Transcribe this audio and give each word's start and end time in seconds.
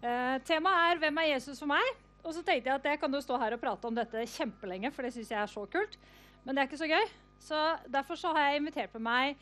Eh, 0.00 0.38
temaet 0.48 0.94
er 0.94 0.98
'Hvem 0.98 1.18
er 1.18 1.32
Jesus 1.34 1.58
for 1.58 1.66
meg?' 1.66 1.96
Og 2.24 2.34
så 2.34 2.42
tenkte 2.44 2.68
jeg 2.68 2.74
at 2.74 2.84
jeg 2.84 3.00
kan 3.00 3.12
jo 3.12 3.20
stå 3.20 3.36
her 3.38 3.52
og 3.52 3.60
prate 3.60 3.84
om 3.84 3.94
dette 3.94 4.26
kjempelenge, 4.36 4.92
for 4.92 5.02
det 5.02 5.12
syns 5.12 5.30
jeg 5.30 5.40
er 5.40 5.46
så 5.46 5.64
kult. 5.66 5.96
Men 6.44 6.54
det 6.54 6.62
er 6.62 6.68
ikke 6.68 6.84
så 6.84 6.88
gøy. 6.88 7.06
Så 7.40 7.78
derfor 7.88 8.14
så 8.14 8.32
har 8.32 8.50
jeg 8.50 8.60
invitert 8.60 8.92
med 8.94 9.02
meg 9.02 9.36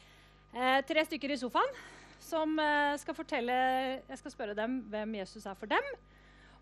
eh, 0.55 0.81
tre 0.83 1.05
stykker 1.05 1.31
i 1.31 1.37
sofaen 1.37 1.75
som 2.21 2.59
eh, 2.59 2.97
skal 2.99 3.15
fortelle 3.15 3.53
Jeg 4.09 4.19
skal 4.19 4.31
spørre 4.31 4.55
dem 4.55 4.81
hvem 4.91 5.15
Jesus 5.15 5.47
er 5.47 5.55
for 5.55 5.67
dem. 5.67 5.83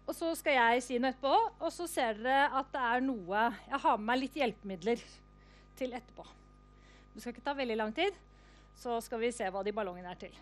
Og 0.06 0.14
så 0.14 0.34
skal 0.34 0.52
jeg 0.52 0.82
si 0.82 0.98
noe 0.98 1.10
etterpå, 1.10 1.34
og 1.60 1.72
så 1.72 1.86
ser 1.86 2.14
dere 2.14 2.50
at 2.54 2.68
det 2.72 2.80
er 2.80 3.00
noe 3.00 3.52
Jeg 3.68 3.80
har 3.82 3.96
med 3.96 4.06
meg 4.06 4.20
litt 4.20 4.36
hjelpemidler 4.38 5.02
til 5.76 5.92
etterpå. 5.92 6.24
Det 7.14 7.22
skal 7.22 7.32
ikke 7.32 7.44
ta 7.44 7.56
veldig 7.56 7.76
lang 7.76 7.94
tid, 7.96 8.12
så 8.76 9.00
skal 9.00 9.20
vi 9.20 9.32
se 9.32 9.48
hva 9.50 9.64
de 9.64 9.72
ballongene 9.72 10.12
er 10.12 10.20
til. 10.20 10.36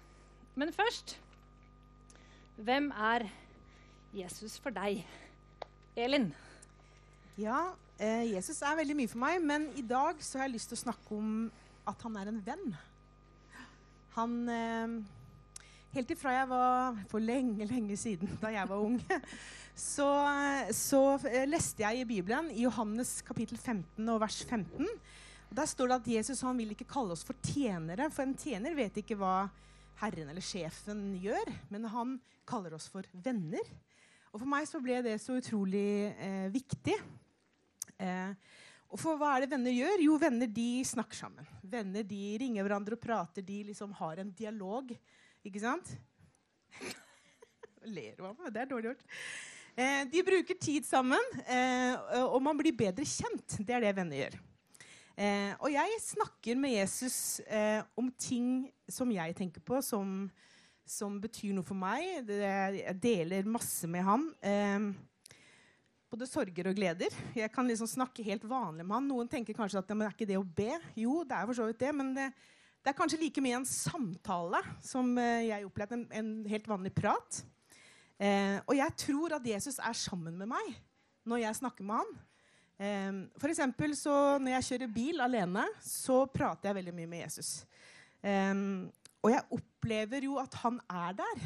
Men 0.55 0.73
først 0.75 1.19
Hvem 2.55 2.93
er 2.95 3.25
Jesus 4.15 4.59
for 4.63 4.75
deg? 4.75 5.01
Elin? 5.99 6.29
Ja, 7.41 7.75
eh, 7.99 8.31
Jesus 8.31 8.61
er 8.63 8.77
veldig 8.79 8.95
mye 8.99 9.11
for 9.11 9.23
meg, 9.23 9.41
men 9.43 9.67
i 9.75 9.83
dag 9.83 10.21
så 10.23 10.39
har 10.39 10.47
jeg 10.47 10.55
lyst 10.55 10.71
til 10.71 10.79
å 10.79 10.85
snakke 10.85 11.17
om 11.17 11.33
at 11.91 12.05
han 12.07 12.19
er 12.21 12.31
en 12.31 12.41
venn. 12.47 12.69
Han 14.15 14.37
eh, 14.55 14.97
Helt 15.95 16.11
ifra 16.11 16.33
jeg 16.35 16.47
var 16.51 16.97
for 17.07 17.23
lenge, 17.23 17.69
lenge 17.71 17.95
siden, 17.95 18.33
da 18.43 18.51
jeg 18.51 18.67
var 18.67 18.81
ung, 18.83 18.97
så, 19.95 20.09
så 20.75 21.03
eh, 21.31 21.45
leste 21.47 21.85
jeg 21.85 22.01
i 22.03 22.09
Bibelen, 22.09 22.49
i 22.51 22.65
Johannes 22.65 23.21
kapittel 23.23 23.61
15 23.61 24.03
og 24.11 24.19
vers 24.25 24.41
15. 24.43 24.89
Og 25.53 25.55
der 25.55 25.71
står 25.71 25.93
det 25.93 25.99
at 26.01 26.11
Jesus 26.17 26.43
han 26.43 26.59
vil 26.59 26.75
ikke 26.75 26.89
kalle 26.91 27.15
oss 27.15 27.23
for 27.23 27.39
tjenere, 27.47 28.09
for 28.11 28.27
en 28.27 28.35
tjener 28.35 28.75
vet 28.75 28.99
ikke 29.05 29.15
hva 29.21 29.37
herren 30.01 30.33
eller 30.33 30.43
sjefen 30.43 31.13
gjør, 31.23 31.53
men 31.71 31.87
han 31.95 32.17
kaller 32.49 32.75
oss 32.75 32.89
for 32.91 33.07
venner. 33.25 33.63
Og 34.35 34.41
for 34.43 34.51
meg 34.51 34.67
så 34.67 34.81
ble 34.83 34.99
det 35.07 35.15
så 35.23 35.37
utrolig 35.39 36.11
eh, 36.19 36.49
viktig. 36.51 36.97
Eh, 38.03 38.33
og 38.91 38.99
for 38.99 39.19
hva 39.19 39.37
er 39.37 39.45
det 39.45 39.53
venner 39.53 39.71
gjør? 39.71 40.03
Jo, 40.03 40.17
venner 40.19 40.51
de 40.51 40.69
snakker 40.87 41.19
sammen. 41.21 41.47
Venner 41.63 42.03
de 42.03 42.23
ringer 42.43 42.67
hverandre 42.67 42.99
og 42.99 43.03
prater. 43.03 43.47
De 43.47 43.61
liksom 43.71 43.95
har 43.95 44.19
en 44.19 44.33
dialog. 44.35 44.91
Ikke 45.47 45.63
sant? 45.63 45.93
Ler 47.95 48.19
du 48.19 48.25
av 48.27 48.35
meg? 48.35 48.51
Det 48.51 48.65
er 48.65 48.73
dårlig 48.73 48.91
gjort. 48.91 49.07
Eh, 49.79 50.03
de 50.11 50.27
bruker 50.27 50.59
tid 50.59 50.87
sammen, 50.87 51.31
eh, 51.47 51.95
og 52.27 52.41
man 52.43 52.59
blir 52.59 52.75
bedre 52.75 53.07
kjent. 53.07 53.61
Det 53.63 53.75
er 53.75 53.87
det 53.87 53.95
venner 54.01 54.19
gjør. 54.19 54.37
Eh, 55.15 55.55
og 55.63 55.71
jeg 55.71 55.99
snakker 56.03 56.59
med 56.59 56.75
Jesus 56.75 57.39
eh, 57.47 57.87
om 57.95 58.11
ting 58.19 58.67
som 58.91 59.15
jeg 59.15 59.39
tenker 59.39 59.63
på, 59.63 59.79
som, 59.83 60.27
som 60.87 61.17
betyr 61.21 61.55
noe 61.57 61.67
for 61.67 61.79
meg. 61.79 62.23
Det, 62.29 62.39
jeg 62.79 62.97
deler 63.03 63.49
masse 63.49 63.89
med 63.91 64.05
han. 64.07 64.27
Eh, 64.45 64.89
både 66.15 66.29
sorger 66.31 66.69
og 66.71 66.77
gleder. 66.79 67.15
Jeg 67.35 67.51
kan 67.53 67.67
liksom 67.67 67.89
snakke 67.91 68.27
helt 68.27 68.45
vanlig 68.47 68.85
med 68.85 68.95
han. 68.95 69.09
Noen 69.11 69.31
tenker 69.31 69.57
kanskje 69.57 69.81
at 69.81 69.95
men 69.95 70.07
er 70.07 70.15
ikke 70.15 70.29
det 70.29 70.39
å 70.39 70.47
be? 70.47 70.77
Jo, 71.01 71.23
det 71.27 71.39
er 71.39 71.49
for 71.49 71.59
så 71.59 71.67
vidt 71.71 71.81
det, 71.83 71.95
men 71.97 72.13
det, 72.17 72.29
det 72.85 72.93
er 72.93 72.99
kanskje 72.99 73.19
like 73.23 73.43
mye 73.43 73.59
en 73.59 73.67
samtale 73.69 74.61
som 74.85 75.11
eh, 75.19 75.49
jeg 75.49 75.67
opplevde, 75.67 75.99
en, 75.99 76.07
en 76.21 76.31
helt 76.53 76.71
vanlig 76.71 76.95
prat. 76.95 77.41
Eh, 78.23 78.61
og 78.63 78.77
jeg 78.79 78.95
tror 79.01 79.39
at 79.39 79.49
Jesus 79.49 79.81
er 79.83 79.97
sammen 79.99 80.37
med 80.39 80.53
meg 80.53 80.75
når 81.27 81.47
jeg 81.47 81.59
snakker 81.63 81.89
med 81.89 82.03
han. 82.03 82.13
Eh, 82.79 83.13
for 83.41 83.51
eksempel 83.51 83.97
så 83.99 84.37
Når 84.43 84.59
jeg 84.59 84.67
kjører 84.69 84.95
bil 84.95 85.25
alene, 85.25 85.65
så 85.83 86.25
prater 86.31 86.71
jeg 86.71 86.79
veldig 86.83 86.95
mye 86.95 87.11
med 87.11 87.25
Jesus. 87.25 87.57
Um, 88.25 88.91
og 89.25 89.33
jeg 89.33 89.43
opplever 89.85 90.25
jo 90.25 90.39
at 90.41 90.55
han 90.63 90.81
er 90.89 91.13
der. 91.19 91.43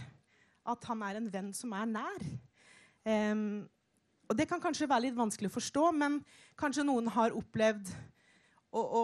At 0.69 0.85
han 0.87 1.03
er 1.03 1.19
en 1.19 1.33
venn 1.33 1.51
som 1.57 1.73
er 1.75 1.89
nær. 1.91 2.29
Um, 3.03 3.67
og 4.29 4.37
det 4.37 4.47
kan 4.47 4.61
kanskje 4.61 4.87
være 4.89 5.09
litt 5.09 5.17
vanskelig 5.17 5.49
å 5.49 5.57
forstå, 5.57 5.89
men 5.97 6.21
kanskje 6.59 6.85
noen 6.85 7.09
har 7.11 7.35
opplevd 7.35 7.89
å, 8.71 8.79
å 8.79 9.03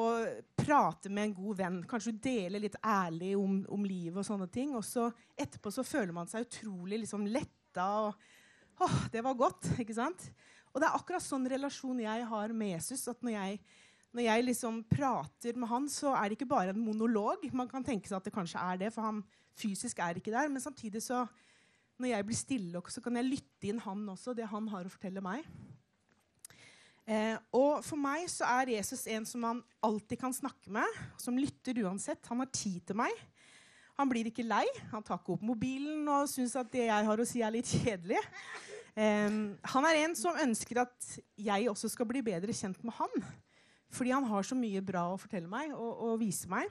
prate 0.60 1.10
med 1.10 1.30
en 1.30 1.36
god 1.38 1.58
venn. 1.58 1.80
Kanskje 1.88 2.14
dele 2.22 2.60
litt 2.62 2.76
ærlig 2.84 3.32
om, 3.40 3.62
om, 3.72 3.86
livet 3.88 4.20
og 4.20 4.28
sånne 4.28 4.46
ting. 4.52 4.76
Og 4.76 4.84
så 4.86 5.08
etterpå 5.34 5.72
så 5.72 5.82
føler 5.86 6.12
man 6.14 6.30
seg 6.30 6.46
utrolig 6.46 7.02
liksom 7.02 7.26
letta 7.26 7.90
og 8.06 8.30
Åh, 8.82 9.04
det 9.12 9.20
var 9.22 9.36
godt. 9.38 9.68
ikke 9.78 9.94
sant? 9.94 10.18
Og 10.74 10.80
det 10.82 10.88
er 10.88 10.96
akkurat 10.96 11.22
sånn 11.22 11.44
relasjon 11.46 12.00
jeg 12.02 12.24
har 12.26 12.54
med 12.58 12.72
Jesus. 12.72 13.04
at 13.06 13.20
når 13.22 13.36
jeg, 13.36 13.60
når 14.14 14.28
jeg 14.28 14.44
liksom 14.46 14.76
prater 14.86 15.56
med 15.58 15.68
han, 15.68 15.88
så 15.90 16.12
er 16.14 16.30
det 16.30 16.38
ikke 16.38 16.52
bare 16.52 16.70
en 16.70 16.84
monolog. 16.84 17.42
Man 17.52 17.70
kan 17.70 17.84
tenke 17.84 18.06
seg 18.06 18.20
at 18.20 18.28
det 18.28 18.34
kanskje 18.34 18.62
er 18.62 18.78
det, 18.84 18.92
for 18.94 19.02
han 19.02 19.24
fysisk 19.58 19.98
er 19.98 20.20
ikke 20.20 20.30
der. 20.34 20.50
Men 20.52 20.62
samtidig 20.62 21.02
så, 21.02 21.24
når 21.98 22.12
jeg 22.12 22.26
blir 22.28 22.38
stille, 22.38 22.82
så 22.94 23.02
kan 23.02 23.18
jeg 23.18 23.26
lytte 23.32 23.70
inn 23.70 23.82
han 23.82 24.04
også, 24.12 24.36
det 24.38 24.46
han 24.50 24.70
har 24.70 24.86
å 24.86 24.92
fortelle 24.92 25.22
meg. 25.24 25.42
Eh, 27.04 27.34
og 27.52 27.82
for 27.84 28.00
meg 28.00 28.24
så 28.32 28.46
er 28.62 28.76
Jesus 28.78 29.02
en 29.12 29.26
som 29.28 29.42
man 29.44 29.58
alltid 29.84 30.22
kan 30.22 30.32
snakke 30.32 30.70
med, 30.72 31.00
som 31.20 31.36
lytter 31.36 31.82
uansett. 31.84 32.22
Han 32.30 32.40
har 32.40 32.52
tid 32.54 32.80
til 32.86 32.96
meg. 33.02 33.12
Han 33.98 34.10
blir 34.10 34.30
ikke 34.30 34.46
lei. 34.46 34.64
Han 34.92 35.02
tar 35.02 35.18
ikke 35.18 35.34
opp 35.34 35.42
mobilen 35.44 36.06
og 36.06 36.30
syns 36.30 36.54
at 36.58 36.70
det 36.72 36.86
jeg 36.86 37.08
har 37.10 37.20
å 37.20 37.26
si, 37.28 37.42
er 37.42 37.54
litt 37.54 37.74
kjedelig. 37.82 38.22
Eh, 38.94 39.40
han 39.74 39.88
er 39.90 40.04
en 40.04 40.14
som 40.18 40.38
ønsker 40.38 40.84
at 40.86 41.16
jeg 41.34 41.66
også 41.70 41.90
skal 41.90 42.08
bli 42.14 42.22
bedre 42.30 42.54
kjent 42.54 42.78
med 42.86 42.94
han. 42.94 43.26
Fordi 43.94 44.14
han 44.14 44.26
har 44.26 44.46
så 44.46 44.56
mye 44.58 44.82
bra 44.84 45.06
å 45.12 45.20
fortelle 45.20 45.50
meg 45.50 45.72
og, 45.74 45.90
og 46.08 46.20
vise 46.22 46.50
meg. 46.50 46.70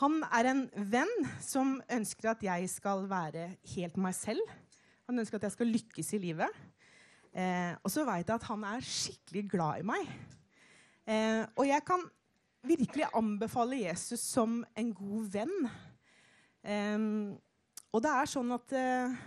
Han 0.00 0.22
er 0.32 0.48
en 0.50 0.62
venn 0.90 1.10
som 1.44 1.76
ønsker 1.92 2.32
at 2.32 2.42
jeg 2.44 2.70
skal 2.72 3.04
være 3.10 3.50
helt 3.74 3.98
meg 4.00 4.16
selv. 4.16 4.54
Han 5.10 5.20
ønsker 5.20 5.38
at 5.38 5.48
jeg 5.48 5.56
skal 5.58 5.72
lykkes 5.74 6.14
i 6.16 6.22
livet. 6.22 6.60
Eh, 7.30 7.74
og 7.84 7.92
så 7.92 8.06
veit 8.08 8.24
jeg 8.24 8.40
at 8.40 8.48
han 8.48 8.64
er 8.66 8.86
skikkelig 8.86 9.44
glad 9.52 9.82
i 9.82 9.86
meg. 9.90 10.08
Eh, 11.10 11.42
og 11.54 11.68
jeg 11.68 11.84
kan 11.86 12.02
virkelig 12.66 13.10
anbefale 13.16 13.82
Jesus 13.84 14.24
som 14.24 14.60
en 14.78 14.90
god 14.96 15.30
venn. 15.36 15.70
Eh, 16.64 17.06
og 17.90 18.02
det 18.02 18.16
er 18.16 18.32
sånn 18.34 18.56
at 18.56 18.76
eh, 18.78 19.20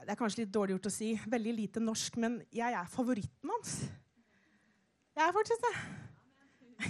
det 0.00 0.14
er 0.14 0.18
kanskje 0.18 0.46
litt 0.46 0.54
dårlig 0.54 0.78
gjort 0.78 0.88
å 0.88 0.94
si. 0.94 1.12
Veldig 1.30 1.56
lite 1.58 1.84
norsk, 1.84 2.16
men 2.22 2.40
jeg 2.54 2.74
er 2.80 2.90
favoritten 2.90 3.52
hans. 3.52 3.76
Jeg 5.20 5.28
er 5.28 5.36
fortsatt 5.36 5.64
det. 5.66 5.74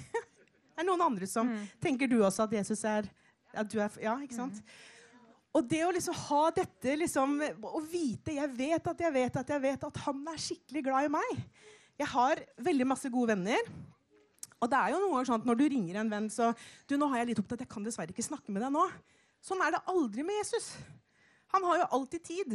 det 0.71 0.79
er 0.79 0.87
noen 0.87 1.03
andre 1.03 1.27
som 1.27 1.49
mm. 1.51 1.67
Tenker 1.83 2.11
du 2.11 2.21
også 2.23 2.45
at 2.47 2.55
Jesus 2.61 2.85
er 2.87 3.09
at 3.51 3.75
er, 3.75 3.97
Ja, 4.05 4.15
ikke 4.23 4.37
sant? 4.37 4.61
Mm. 4.63 5.31
Og 5.59 5.67
det 5.67 5.81
å 5.83 5.91
liksom 5.91 6.15
ha 6.29 6.43
dette 6.55 6.95
liksom, 7.01 7.41
Å 7.43 7.81
vite 7.91 8.37
Jeg 8.37 8.53
vet 8.55 8.91
at 8.93 9.03
jeg 9.03 9.15
vet 9.17 9.39
at 9.41 9.51
jeg 9.51 9.65
vet 9.65 9.87
at 9.89 10.03
han 10.05 10.21
er 10.31 10.39
skikkelig 10.39 10.85
glad 10.87 11.09
i 11.09 11.15
meg. 11.17 11.41
Jeg 11.99 12.09
har 12.13 12.43
veldig 12.71 12.87
masse 12.93 13.11
gode 13.13 13.35
venner. 13.35 13.73
Og 14.61 14.71
det 14.71 14.79
er 14.79 14.93
jo 14.93 15.01
noen 15.01 15.17
ganger 15.17 15.31
sånn 15.33 15.43
at 15.43 15.49
Når 15.51 15.59
du 15.59 15.65
ringer 15.75 15.99
en 16.01 16.13
venn 16.13 16.29
så 16.33 16.53
du, 16.87 16.95
nå 16.95 17.11
har 17.11 17.23
jeg 17.23 17.33
litt 17.33 17.43
opptatt, 17.43 17.65
jeg 17.65 17.73
kan 17.73 17.87
dessverre 17.87 18.15
ikke 18.15 18.29
snakke 18.29 18.55
med 18.55 18.63
deg 18.63 18.71
nå. 18.77 18.87
Sånn 19.43 19.63
er 19.65 19.75
det 19.75 19.83
aldri 19.91 20.23
med 20.27 20.39
Jesus. 20.39 20.71
Han 21.51 21.67
har 21.67 21.81
jo 21.81 21.91
alltid 21.99 22.25
tid. 22.29 22.55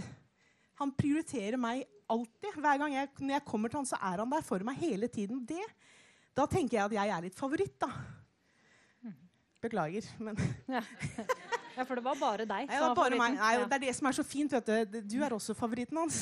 Han 0.80 0.96
prioriterer 0.96 1.60
meg 1.60 1.84
alltid. 2.12 2.60
Hver 2.60 2.82
gang 2.82 2.94
jeg, 2.96 3.10
når 3.20 3.38
jeg 3.38 3.46
kommer 3.48 3.72
til 3.72 3.82
han, 3.82 3.90
så 3.90 4.00
er 4.00 4.22
han 4.24 4.32
der 4.32 4.46
for 4.46 4.68
meg 4.68 4.78
hele 4.82 5.10
tiden. 5.12 5.42
Det, 5.48 5.64
da 6.38 6.46
tenker 6.50 6.78
jeg 6.78 6.86
at 6.86 6.96
jeg 6.98 7.16
er 7.16 7.26
litt 7.26 7.38
favoritt, 7.38 7.76
da. 7.82 7.92
Beklager, 9.66 10.06
men 10.22 10.38
ja. 10.76 10.82
ja. 11.74 11.84
for 11.88 11.98
det 11.98 12.04
var 12.06 12.18
bare 12.20 12.46
deg 12.46 12.70
som 12.70 12.92
var 12.92 13.00
bare. 13.00 13.18
Nei, 13.18 13.54
det 13.64 13.78
er 13.80 13.84
det 13.88 13.96
som 13.98 14.10
er 14.12 14.18
så 14.20 14.26
fint. 14.28 14.54
vet 14.54 14.94
Du 14.94 15.00
Du 15.16 15.18
er 15.26 15.34
også 15.34 15.56
favoritten 15.58 15.98
hans. 15.98 16.22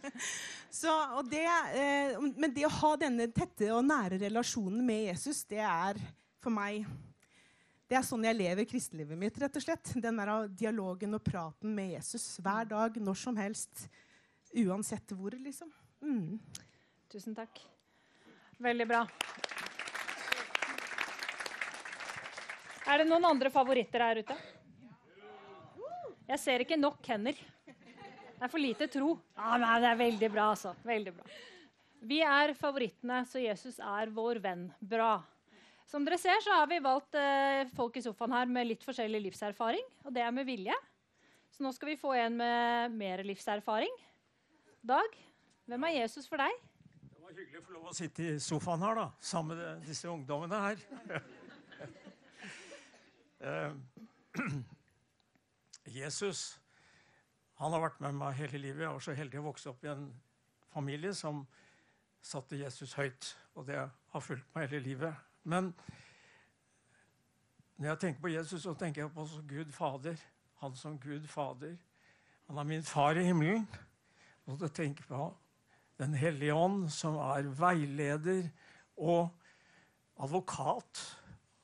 så, 0.80 0.96
det, 1.28 1.44
eh, 1.76 2.16
men 2.32 2.54
det 2.54 2.64
å 2.68 2.72
ha 2.80 2.94
denne 3.02 3.28
tette 3.34 3.68
og 3.74 3.84
nære 3.84 4.22
relasjonen 4.24 4.80
med 4.86 5.10
Jesus, 5.10 5.44
det 5.50 5.60
er 5.60 6.00
for 6.42 6.54
meg 6.54 6.86
det 7.92 7.98
er 7.98 8.06
sånn 8.08 8.22
jeg 8.24 8.38
lever 8.38 8.64
kristenlivet 8.64 9.18
mitt. 9.20 9.36
rett 9.36 9.56
og 9.58 9.62
slett. 9.62 9.90
Den 10.00 10.16
der 10.16 10.46
dialogen 10.48 11.12
og 11.12 11.20
praten 11.26 11.74
med 11.76 11.90
Jesus 11.92 12.38
hver 12.40 12.64
dag, 12.70 12.96
når 12.96 13.18
som 13.20 13.36
helst. 13.36 13.84
Uansett 14.52 15.14
hvor, 15.16 15.32
liksom. 15.32 15.70
Mm. 16.04 16.40
Tusen 17.12 17.36
takk. 17.36 17.60
Veldig 18.62 18.86
bra. 18.88 19.06
Er 22.92 23.00
det 23.00 23.06
noen 23.08 23.24
andre 23.24 23.50
favoritter 23.52 24.04
her 24.04 24.20
ute? 24.20 24.36
Jeg 26.28 26.40
ser 26.42 26.64
ikke 26.64 26.76
nok 26.76 27.00
hender. 27.08 27.38
Det 27.64 28.48
er 28.48 28.50
for 28.50 28.60
lite 28.60 28.88
tro. 28.90 29.14
Ah, 29.38 29.56
nei, 29.60 29.74
det 29.80 29.88
er 29.88 29.98
veldig 30.00 30.30
bra, 30.34 30.50
altså. 30.52 30.74
Veldig 30.84 31.14
bra. 31.16 31.26
Vi 32.02 32.18
er 32.26 32.52
favorittene, 32.58 33.20
så 33.30 33.38
Jesus 33.38 33.78
er 33.78 34.10
vår 34.10 34.40
venn. 34.42 34.66
Bra. 34.80 35.20
Som 35.86 36.06
dere 36.06 36.18
ser, 36.18 36.40
så 36.42 36.56
har 36.56 36.66
vi 36.70 36.80
valgt 36.82 37.14
eh, 37.18 37.68
folk 37.76 37.96
i 37.96 38.02
sofaen 38.02 38.34
her 38.34 38.50
med 38.50 38.66
litt 38.66 38.86
forskjellig 38.86 39.20
livserfaring. 39.28 39.84
Og 40.06 40.14
det 40.16 40.24
er 40.24 40.34
med 40.34 40.48
vilje. 40.48 40.74
Så 41.52 41.62
nå 41.62 41.70
skal 41.76 41.92
vi 41.92 42.00
få 42.00 42.14
en 42.16 42.38
med 42.40 42.96
mer 42.96 43.22
livserfaring. 43.28 43.92
Dag, 44.88 45.12
hvem 45.64 45.82
er 45.82 45.88
Jesus 45.88 46.24
for 46.26 46.42
deg? 46.42 46.54
Det 47.06 47.20
var 47.22 47.36
hyggelig 47.36 47.60
å 47.60 47.62
få 47.62 47.74
lov 47.76 47.84
å 47.86 47.92
sitte 47.94 48.24
i 48.26 48.38
sofaen 48.42 48.82
her 48.82 48.96
da, 48.98 49.04
sammen 49.22 49.60
med 49.60 49.84
disse 49.86 50.10
ungdommene 50.10 50.62
her. 50.66 50.82
Eh, 53.42 53.72
Jesus 55.98 56.60
Han 57.58 57.72
har 57.74 57.80
vært 57.82 57.96
med 58.04 58.14
meg 58.14 58.36
hele 58.38 58.60
livet. 58.62 58.84
Jeg 58.84 58.94
var 58.94 59.02
så 59.02 59.14
heldig 59.18 59.40
å 59.40 59.48
vokse 59.48 59.72
opp 59.72 59.82
i 59.82 59.90
en 59.90 60.04
familie 60.70 61.10
som 61.18 61.40
satte 62.22 62.60
Jesus 62.60 62.94
høyt. 62.94 63.32
Og 63.58 63.66
det 63.66 63.80
har 63.82 64.22
fulgt 64.22 64.46
meg 64.54 64.68
hele 64.68 64.84
livet. 64.84 65.18
Men 65.42 65.72
når 67.74 67.88
jeg 67.88 68.00
tenker 68.04 68.22
på 68.22 68.30
Jesus, 68.30 68.62
så 68.62 68.76
tenker 68.78 69.02
jeg 69.02 69.14
på 69.16 69.26
Gud 69.50 69.74
Fader. 69.74 70.22
Han 70.62 70.78
som 70.78 71.00
Gud 71.02 71.26
Fader. 71.26 71.74
Han 72.46 72.62
er 72.62 72.70
min 72.76 72.86
far 72.86 73.18
i 73.18 73.26
himmelen. 73.26 73.66
Og 74.46 74.62
tenke 74.74 75.02
på 75.06 75.30
Den 75.98 76.14
hellige 76.14 76.54
ånd, 76.54 76.88
som 76.90 77.14
er 77.20 77.46
veileder 77.54 78.48
og 78.96 79.28
advokat, 80.18 81.02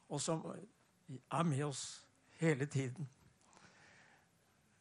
og 0.09 0.21
som 0.21 0.45
er 1.09 1.43
med 1.43 1.65
oss 1.65 2.05
hele 2.39 2.67
tiden. 2.67 3.09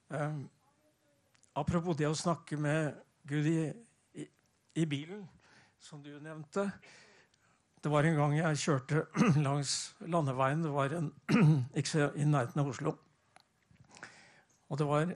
Um, 0.10 0.50
apropos 1.56 1.98
det 1.98 2.08
å 2.08 2.16
snakke 2.16 2.60
med 2.60 2.94
Gud 3.28 3.48
i, 3.50 3.66
i, 4.22 4.28
i, 4.76 4.86
bilen, 4.86 5.26
som 5.80 6.04
du 6.04 6.14
nevnte. 6.20 6.70
Det 7.82 7.92
var 7.92 8.08
en 8.08 8.20
gang 8.20 8.38
jeg 8.38 8.62
kjørte 8.62 9.06
langs 9.48 9.96
landeveien. 10.06 10.64
Det 10.64 10.74
var 10.76 10.96
en, 11.00 11.12
ikke 11.82 12.12
i 12.16 12.28
nærheten 12.28 12.62
av 12.62 12.72
Oslo. 12.72 12.96
Og 14.68 14.80
det 14.80 14.88
var 14.88 15.16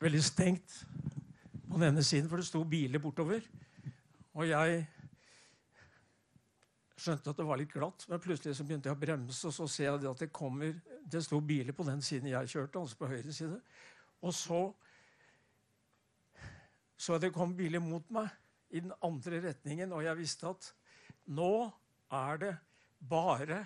veldig 0.00 0.22
stengt 0.24 0.80
på 1.68 1.78
den 1.78 1.88
ene 1.90 2.04
siden, 2.06 2.28
for 2.30 2.40
det 2.40 2.48
sto 2.48 2.62
biler 2.68 3.02
bortover. 3.02 3.44
Og 4.34 4.46
jeg 4.48 4.84
skjønte 7.04 7.32
at 7.32 7.40
det 7.40 7.46
var 7.46 7.60
litt 7.60 7.72
glatt, 7.74 8.06
men 8.08 8.22
plutselig 8.22 8.56
så 8.56 8.66
begynte 8.66 8.88
jeg 8.90 8.96
å 8.96 9.00
bremse, 9.00 9.50
og 9.50 9.54
så 9.56 9.66
ser 9.70 9.90
jeg 9.90 10.08
at 10.10 10.24
det 10.24 10.32
kommer 10.34 10.76
Det 11.04 11.20
sto 11.20 11.36
biler 11.44 11.76
på 11.76 11.84
den 11.84 12.00
siden 12.02 12.30
jeg 12.30 12.48
kjørte, 12.48 12.80
altså 12.80 12.96
på 12.96 13.10
høyre 13.10 13.32
side. 13.32 13.58
Og 14.24 14.32
så 14.34 14.62
så 16.96 17.16
jeg 17.16 17.26
det 17.26 17.34
kom 17.34 17.52
biler 17.56 17.82
mot 17.84 18.06
meg 18.14 18.30
i 18.72 18.80
den 18.80 18.94
andre 19.04 19.42
retningen, 19.44 19.92
og 19.92 20.04
jeg 20.06 20.16
visste 20.16 20.48
at 20.48 20.70
nå 21.36 21.50
er 22.14 22.38
det 22.40 22.52
bare 23.10 23.64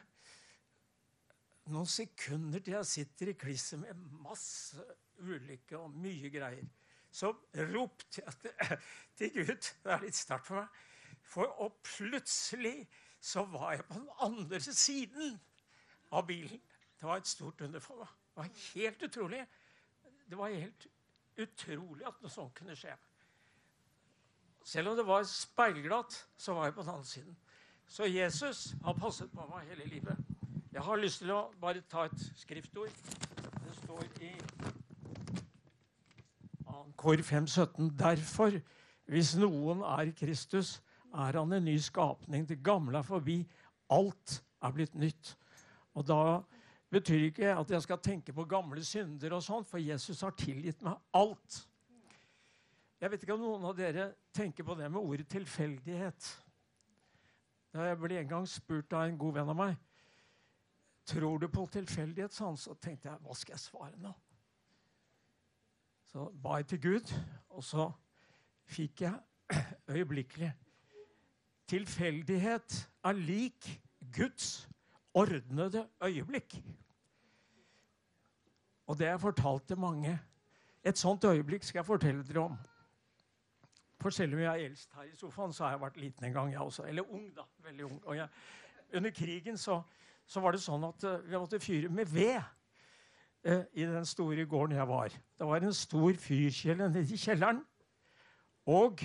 noen 1.68 1.88
sekunder 1.88 2.64
til 2.64 2.78
jeg 2.78 2.88
sitter 2.88 3.30
i 3.30 3.36
klisset 3.38 3.80
med 3.82 4.00
masse 4.24 4.82
ulykke 5.18 5.78
og 5.78 5.94
mye 5.94 6.30
greier. 6.32 6.68
Så 7.10 7.32
ropte 7.72 8.22
jeg 8.22 8.78
til, 9.16 9.32
Gud 9.34 9.54
Det 9.56 9.92
er 9.92 10.04
litt 10.04 10.18
sterkt 10.18 10.48
for 10.50 10.62
meg. 10.62 10.84
For 11.28 11.60
og 11.64 11.80
plutselig 11.84 12.88
så 13.20 13.44
var 13.44 13.72
jeg 13.74 13.84
på 13.88 13.98
den 13.98 14.10
andre 14.24 14.60
siden 14.60 15.40
av 16.12 16.26
bilen. 16.26 16.60
Det 17.00 17.08
var 17.08 17.20
et 17.20 17.28
stort 17.28 17.60
under 17.60 17.80
for 17.80 18.00
meg. 18.02 18.14
Det 18.28 18.36
var 18.36 18.48
helt 18.74 19.02
utrolig. 19.02 19.42
Det 20.30 20.38
var 20.38 20.54
helt 20.54 20.86
utrolig 21.38 22.06
at 22.06 22.22
noe 22.22 22.32
sånt 22.32 22.54
kunne 22.58 22.76
skje. 22.76 22.94
Selv 24.68 24.92
om 24.92 24.96
det 24.98 25.06
var 25.06 25.24
speilglatt, 25.24 26.16
så 26.36 26.54
var 26.54 26.68
jeg 26.68 26.74
på 26.74 26.82
den 26.82 26.94
andre 26.94 27.06
siden. 27.06 27.36
Så 27.88 28.04
Jesus 28.04 28.74
har 28.84 28.98
passet 29.00 29.32
på 29.32 29.46
meg 29.48 29.70
hele 29.70 29.88
livet. 29.88 30.16
Jeg 30.72 30.84
har 30.84 31.00
lyst 31.00 31.22
til 31.22 31.32
å 31.32 31.40
bare 31.60 31.80
ta 31.88 32.04
et 32.04 32.26
skriftord. 32.36 32.92
Det 33.64 33.76
står 33.82 34.04
i 34.20 34.34
Kor 36.96 37.22
517. 37.22 37.90
Derfor, 37.98 38.58
hvis 39.08 39.34
noen 39.38 39.82
er 39.86 40.12
Kristus, 40.18 40.78
er 41.14 41.38
han 41.38 41.52
en 41.52 41.64
ny 41.64 41.76
skapning. 41.80 42.46
Det 42.48 42.60
gamle 42.64 42.98
er 42.98 43.06
forbi. 43.06 43.40
Alt 43.90 44.42
er 44.62 44.74
blitt 44.76 44.94
nytt. 44.94 45.32
Og 45.94 46.06
da 46.06 46.20
betyr 46.92 47.28
ikke 47.28 47.54
at 47.54 47.70
jeg 47.70 47.82
skal 47.84 48.02
tenke 48.04 48.32
på 48.32 48.46
gamle 48.48 48.84
synder, 48.84 49.34
og 49.36 49.42
sånt, 49.42 49.68
for 49.68 49.78
Jesus 49.78 50.20
har 50.24 50.36
tilgitt 50.38 50.82
meg 50.84 50.96
alt. 51.16 51.62
Jeg 53.00 53.10
vet 53.10 53.22
ikke 53.22 53.36
om 53.36 53.44
noen 53.44 53.66
av 53.70 53.76
dere 53.78 54.12
tenker 54.34 54.66
på 54.66 54.74
det 54.78 54.88
med 54.90 55.00
ordet 55.00 55.28
tilfeldighet. 55.30 56.30
Da 57.74 57.86
jeg 57.86 58.00
ble 58.00 58.18
en 58.18 58.32
gang 58.32 58.48
spurt 58.48 58.92
av 58.96 59.06
en 59.06 59.20
god 59.20 59.38
venn 59.38 59.52
av 59.52 59.58
meg 59.58 59.76
tror 61.08 61.38
du 61.38 61.48
på 61.48 61.64
tilfeldighet, 61.72 62.34
sånn, 62.34 62.56
så 62.60 62.74
tenkte 62.76 63.08
jeg 63.08 63.20
hva 63.24 63.36
skal 63.36 63.56
jeg 63.56 63.64
svare 63.64 64.00
nå? 64.02 64.12
Så 66.08 66.30
ba 66.42 66.56
jeg 66.56 66.66
til 66.66 66.80
Gud, 66.82 67.12
og 67.48 67.64
så 67.64 67.90
fikk 68.64 69.02
jeg 69.06 69.20
øyeblikkelig 69.94 70.52
Tilfeldighet 71.68 72.90
er 73.04 73.12
lik 73.12 73.82
Guds 74.16 74.68
ordnede 75.14 75.88
øyeblikk. 76.04 76.54
Og 78.86 78.98
det 78.98 79.06
har 79.06 79.12
jeg 79.12 79.20
fortalt 79.20 79.68
til 79.68 79.78
mange. 79.78 80.20
Et 80.84 80.98
sånt 80.98 81.24
øyeblikk 81.24 81.62
skal 81.62 81.78
jeg 81.78 81.86
fortelle 81.86 82.24
dere 82.24 82.44
om. 82.44 82.56
For 84.00 84.10
selv 84.10 84.34
om 84.34 84.40
jeg 84.40 84.48
er 84.48 84.64
eldst 84.64 84.94
her 84.94 85.02
i 85.02 85.16
sofaen, 85.16 85.52
så 85.52 85.64
har 85.64 85.70
jeg 85.70 85.80
vært 85.80 85.96
liten 85.96 86.24
en 86.24 86.32
gang, 86.32 86.52
jeg 86.52 86.60
også. 86.60 86.82
Eller 86.82 87.02
ung, 87.02 87.36
da. 87.36 87.42
Veldig 87.58 87.84
ung. 87.84 88.14
Jeg, 88.14 88.28
under 88.94 89.10
krigen 89.10 89.58
så, 89.58 89.82
så, 90.26 90.40
var 90.40 90.54
det 90.54 90.62
sånn 90.62 90.84
at 90.88 91.04
uh, 91.04 91.18
vi 91.26 91.36
måtte 91.36 91.60
fyre 91.60 91.88
med 91.92 92.08
ved 92.12 92.38
uh, 93.46 93.64
i 93.72 93.86
den 93.86 94.06
store 94.06 94.46
gården 94.46 94.76
jeg 94.76 94.88
var. 94.88 95.14
Det 95.38 95.46
var 95.46 95.62
en 95.62 95.74
stor 95.74 96.12
fyrkjele 96.18 96.88
nede 96.88 97.14
i 97.14 97.20
kjelleren. 97.20 97.62
Og 98.68 99.00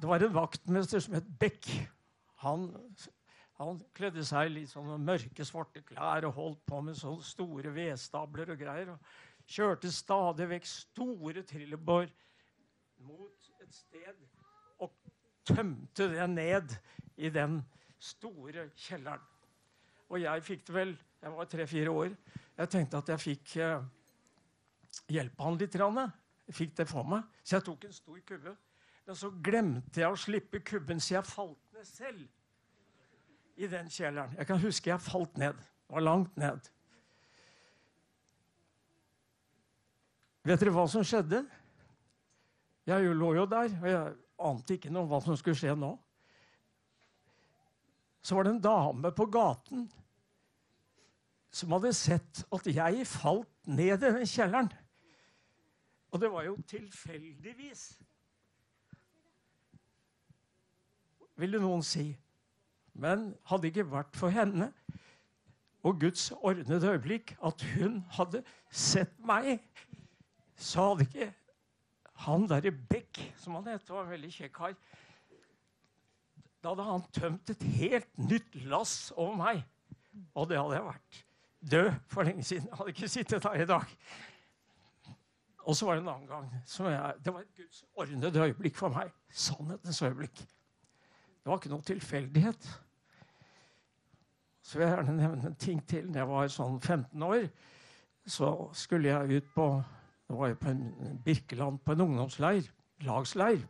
det 0.00 0.08
var 0.08 0.22
en 0.22 0.34
vaktmester 0.34 1.00
som 1.00 1.14
het 1.14 1.26
Beck. 1.40 1.68
Han, 2.44 2.70
han 3.60 3.82
kledde 3.96 4.24
seg 4.26 4.50
litt 4.52 4.72
sånn 4.72 4.92
mørke, 5.04 5.46
svarte 5.46 5.84
klær 5.86 6.26
og 6.28 6.38
holdt 6.38 6.64
på 6.68 6.80
med 6.84 6.98
sånne 6.98 7.24
store 7.24 7.72
vedstabler 7.74 8.54
og 8.54 8.60
greier. 8.60 8.94
Og 8.94 9.50
kjørte 9.50 9.92
stadig 9.92 10.48
vekk 10.50 10.68
store 10.68 11.44
trillebår 11.46 12.08
mot 13.04 13.50
et 13.60 13.74
sted 13.74 14.24
og 14.82 14.92
tømte 15.44 16.08
det 16.12 16.28
ned 16.32 16.76
i 17.16 17.30
den 17.32 17.60
store 18.00 18.68
kjelleren. 18.76 19.22
Og 20.08 20.20
jeg 20.20 20.44
fikk 20.44 20.66
det 20.68 20.74
vel 20.74 20.96
Jeg 21.24 21.32
var 21.32 21.48
tre-fire 21.48 21.96
år. 22.04 22.14
Jeg 22.58 22.70
tenkte 22.70 23.00
at 23.00 23.10
jeg 23.14 23.22
fikk 23.22 23.56
eh, 23.64 23.88
hjelpe 25.08 25.42
han 25.42 25.56
litt. 25.58 25.80
Jeg 25.80 26.56
fikk 26.60 26.76
det 26.82 26.88
for 26.90 27.08
meg. 27.08 27.24
Så 27.42 27.56
jeg 27.56 27.66
tok 27.70 27.88
en 27.88 27.96
stor 27.96 28.20
kubbe 28.28 28.54
men 29.04 29.16
så 29.18 29.28
glemte 29.44 30.00
jeg 30.00 30.08
å 30.08 30.16
slippe 30.16 30.62
kubben, 30.64 31.00
så 31.00 31.18
jeg 31.18 31.28
falt 31.28 31.60
ned 31.76 31.88
selv 31.88 33.60
i 33.60 33.68
den 33.70 33.90
kjelleren. 33.92 34.32
Jeg 34.38 34.48
kan 34.48 34.62
huske 34.62 34.90
jeg 34.90 35.04
falt 35.04 35.36
ned. 35.40 35.58
Det 35.60 35.92
var 35.92 36.06
langt 36.06 36.38
ned. 36.40 36.70
Vet 40.44 40.60
dere 40.60 40.72
hva 40.72 40.86
som 40.90 41.04
skjedde? 41.06 41.42
Jeg 42.88 43.12
lå 43.16 43.30
jo 43.36 43.44
der, 43.48 43.76
og 43.80 43.88
jeg 43.88 44.16
ante 44.48 44.76
ikke 44.76 44.92
noe 44.92 45.04
om 45.04 45.12
hva 45.12 45.20
som 45.24 45.36
skulle 45.40 45.56
skje 45.56 45.76
nå. 45.76 45.92
Så 48.24 48.36
var 48.36 48.48
det 48.48 48.54
en 48.54 48.64
dame 48.64 49.12
på 49.12 49.28
gaten 49.28 49.84
som 51.54 51.74
hadde 51.76 51.92
sett 51.96 52.42
at 52.52 52.66
jeg 52.66 53.06
falt 53.06 53.50
ned 53.70 53.94
i 53.94 54.10
den 54.10 54.26
kjelleren. 54.26 54.72
Og 56.14 56.20
det 56.22 56.30
var 56.30 56.46
jo 56.46 56.56
tilfeldigvis 56.70 57.86
ville 61.38 61.58
noen 61.62 61.82
si. 61.82 62.12
Men 62.94 63.32
hadde 63.50 63.70
ikke 63.70 63.86
vært 63.90 64.14
for 64.18 64.34
henne 64.34 64.70
og 65.84 65.98
Guds 66.00 66.30
ordnede 66.38 66.94
øyeblikk, 66.94 67.34
at 67.44 67.60
hun 67.74 67.98
hadde 68.16 68.40
sett 68.72 69.12
meg, 69.26 69.58
så 70.56 70.86
hadde 70.92 71.04
ikke 71.04 71.26
han 72.24 72.46
derre 72.48 72.72
Beck, 72.72 73.20
som 73.36 73.58
han 73.58 73.68
het, 73.68 73.90
var 73.90 74.06
en 74.06 74.14
veldig 74.14 74.30
kjekk 74.32 74.54
kar 74.54 74.76
Da 76.62 76.70
hadde 76.70 76.86
han 76.88 77.04
tømt 77.12 77.52
et 77.52 77.66
helt 77.74 78.18
nytt 78.30 78.56
lass 78.70 79.12
over 79.16 79.36
meg. 79.36 79.64
Og 80.32 80.48
det 80.48 80.56
hadde 80.56 80.78
jeg 80.78 80.86
vært 80.86 81.20
død 81.70 81.90
for 82.08 82.26
lenge 82.26 82.42
siden. 82.42 82.68
Jeg 82.68 82.76
hadde 82.76 82.94
ikke 82.94 83.08
sittet 83.08 83.44
her 83.44 83.62
i 83.62 83.66
dag. 83.66 83.96
Og 85.64 85.76
så 85.76 85.86
var 85.86 85.94
det 85.94 86.02
en 86.02 86.08
annen 86.12 86.28
gang. 86.28 86.48
Jeg, 86.78 87.14
det 87.24 87.32
var 87.34 87.40
et 87.40 87.56
Guds 87.56 87.84
ordnede 87.96 88.42
øyeblikk 88.46 88.76
for 88.76 88.92
meg. 88.92 89.12
Sannhetens 89.30 90.02
øyeblikk. 90.02 90.38
Det 90.38 91.50
var 91.50 91.60
ikke 91.60 91.72
noe 91.72 91.84
tilfeldighet. 91.84 92.70
Så 94.64 94.78
vil 94.78 94.86
jeg 94.86 94.96
gjerne 94.96 95.16
nevne 95.16 95.46
en 95.46 95.56
ting 95.60 95.80
til. 95.88 96.12
Da 96.12 96.22
jeg 96.22 96.28
var 96.28 96.52
sånn 96.52 96.80
15 96.80 97.22
år, 97.22 97.48
så 98.26 98.50
skulle 98.72 99.08
jeg 99.08 99.42
ut 99.42 99.52
på 99.54 99.68
det 100.24 100.36
var 100.38 100.48
jo 100.48 100.56
på 100.56 100.70
en 100.72 101.18
Birkeland 101.24 101.82
på 101.84 101.92
en 101.92 102.00
ungdomsleir. 102.00 102.68
Lagsleir. 103.04 103.60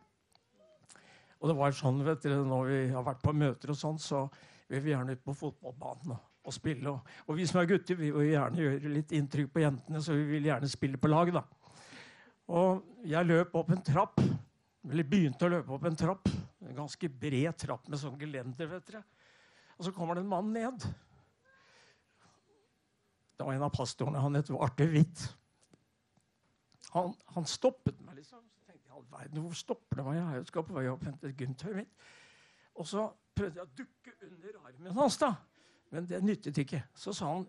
Og 1.40 1.50
det 1.50 1.56
var 1.58 1.74
sånn, 1.76 2.04
vet 2.06 2.22
dere, 2.22 2.44
Når 2.46 2.68
vi 2.70 2.78
har 2.94 3.02
vært 3.04 3.22
på 3.24 3.34
møter, 3.34 3.72
og 3.74 3.76
sånn, 3.76 3.98
så 3.98 4.28
vil 4.70 4.80
vi 4.84 4.94
gjerne 4.94 5.16
ut 5.16 5.24
på 5.24 5.34
fotballbanen 5.36 6.14
og, 6.14 6.22
og 6.44 6.52
spille. 6.54 6.92
Og, 7.26 7.36
vi 7.38 7.46
som 7.48 7.60
er 7.60 7.68
gutter, 7.70 7.98
vi 7.98 8.10
vil 8.12 8.30
gjerne 8.30 8.60
gjøre 8.60 8.92
litt 8.92 9.14
inntrykk 9.16 9.52
på 9.54 9.62
jentene, 9.64 10.02
så 10.04 10.16
vi 10.16 10.26
vil 10.34 10.48
gjerne 10.50 10.68
spille 10.70 11.00
på 11.00 11.10
lag. 11.10 11.32
da. 11.32 11.44
Og 12.52 13.06
jeg 13.08 13.28
løp 13.28 13.54
opp 13.56 13.72
en 13.72 13.84
trapp, 13.84 14.20
eller 14.84 15.08
begynte 15.08 15.46
å 15.46 15.54
løpe 15.54 15.72
opp 15.72 15.86
en 15.88 15.96
trapp. 15.96 16.28
En 16.64 16.76
ganske 16.76 17.08
bred 17.08 17.56
trapp 17.60 17.88
med 17.88 18.00
sånn 18.00 18.18
gelender. 18.20 18.68
vet 18.68 18.86
dere. 18.90 19.04
Og 19.78 19.86
så 19.86 19.92
kommer 19.92 20.14
det 20.14 20.24
en 20.24 20.32
mann 20.32 20.52
ned. 20.52 20.84
Det 23.34 23.46
var 23.46 23.56
en 23.56 23.66
av 23.66 23.72
pastorene. 23.74 24.20
Han 24.22 24.36
het 24.38 24.52
Varte 24.52 24.86
Hvitt. 24.88 25.24
Han, 26.94 27.14
han, 27.34 27.48
stoppet 27.50 27.98
meg, 28.04 28.20
liksom. 28.20 28.44
Så 28.54 28.68
tenkte 28.68 28.86
jeg, 28.86 28.94
all 28.94 29.06
verden, 29.10 29.40
Hvor 29.42 29.56
stopper 29.58 29.98
det 29.98 30.04
meg? 30.06 30.20
Jeg 30.20 30.26
er 30.28 30.44
jo 30.44 30.62
på 30.62 30.76
vei 30.76 30.84
opp 30.92 31.02
og 31.02 31.08
hente 31.08 31.32
gymtøyet 31.32 31.80
mitt. 31.80 32.06
Og 32.78 32.86
så 32.86 33.08
prøvde 33.34 33.60
jeg 33.60 33.66
å 33.66 33.74
dukke 33.80 34.14
under 34.28 34.60
armen 34.68 35.00
hans, 35.00 35.18
da. 35.18 35.32
Men 35.94 36.08
det 36.10 36.24
nyttet 36.24 36.58
ikke. 36.58 36.82
Så 36.98 37.12
sa 37.14 37.28
han, 37.30 37.44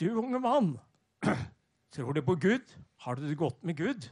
'Du 0.00 0.18
unge 0.18 0.40
mann, 0.40 0.78
tror 1.94 2.12
du 2.12 2.22
på 2.22 2.34
Gud? 2.34 2.76
Har 2.96 3.14
du 3.14 3.28
det 3.28 3.38
godt 3.38 3.64
med 3.64 3.76
Gud?' 3.76 4.10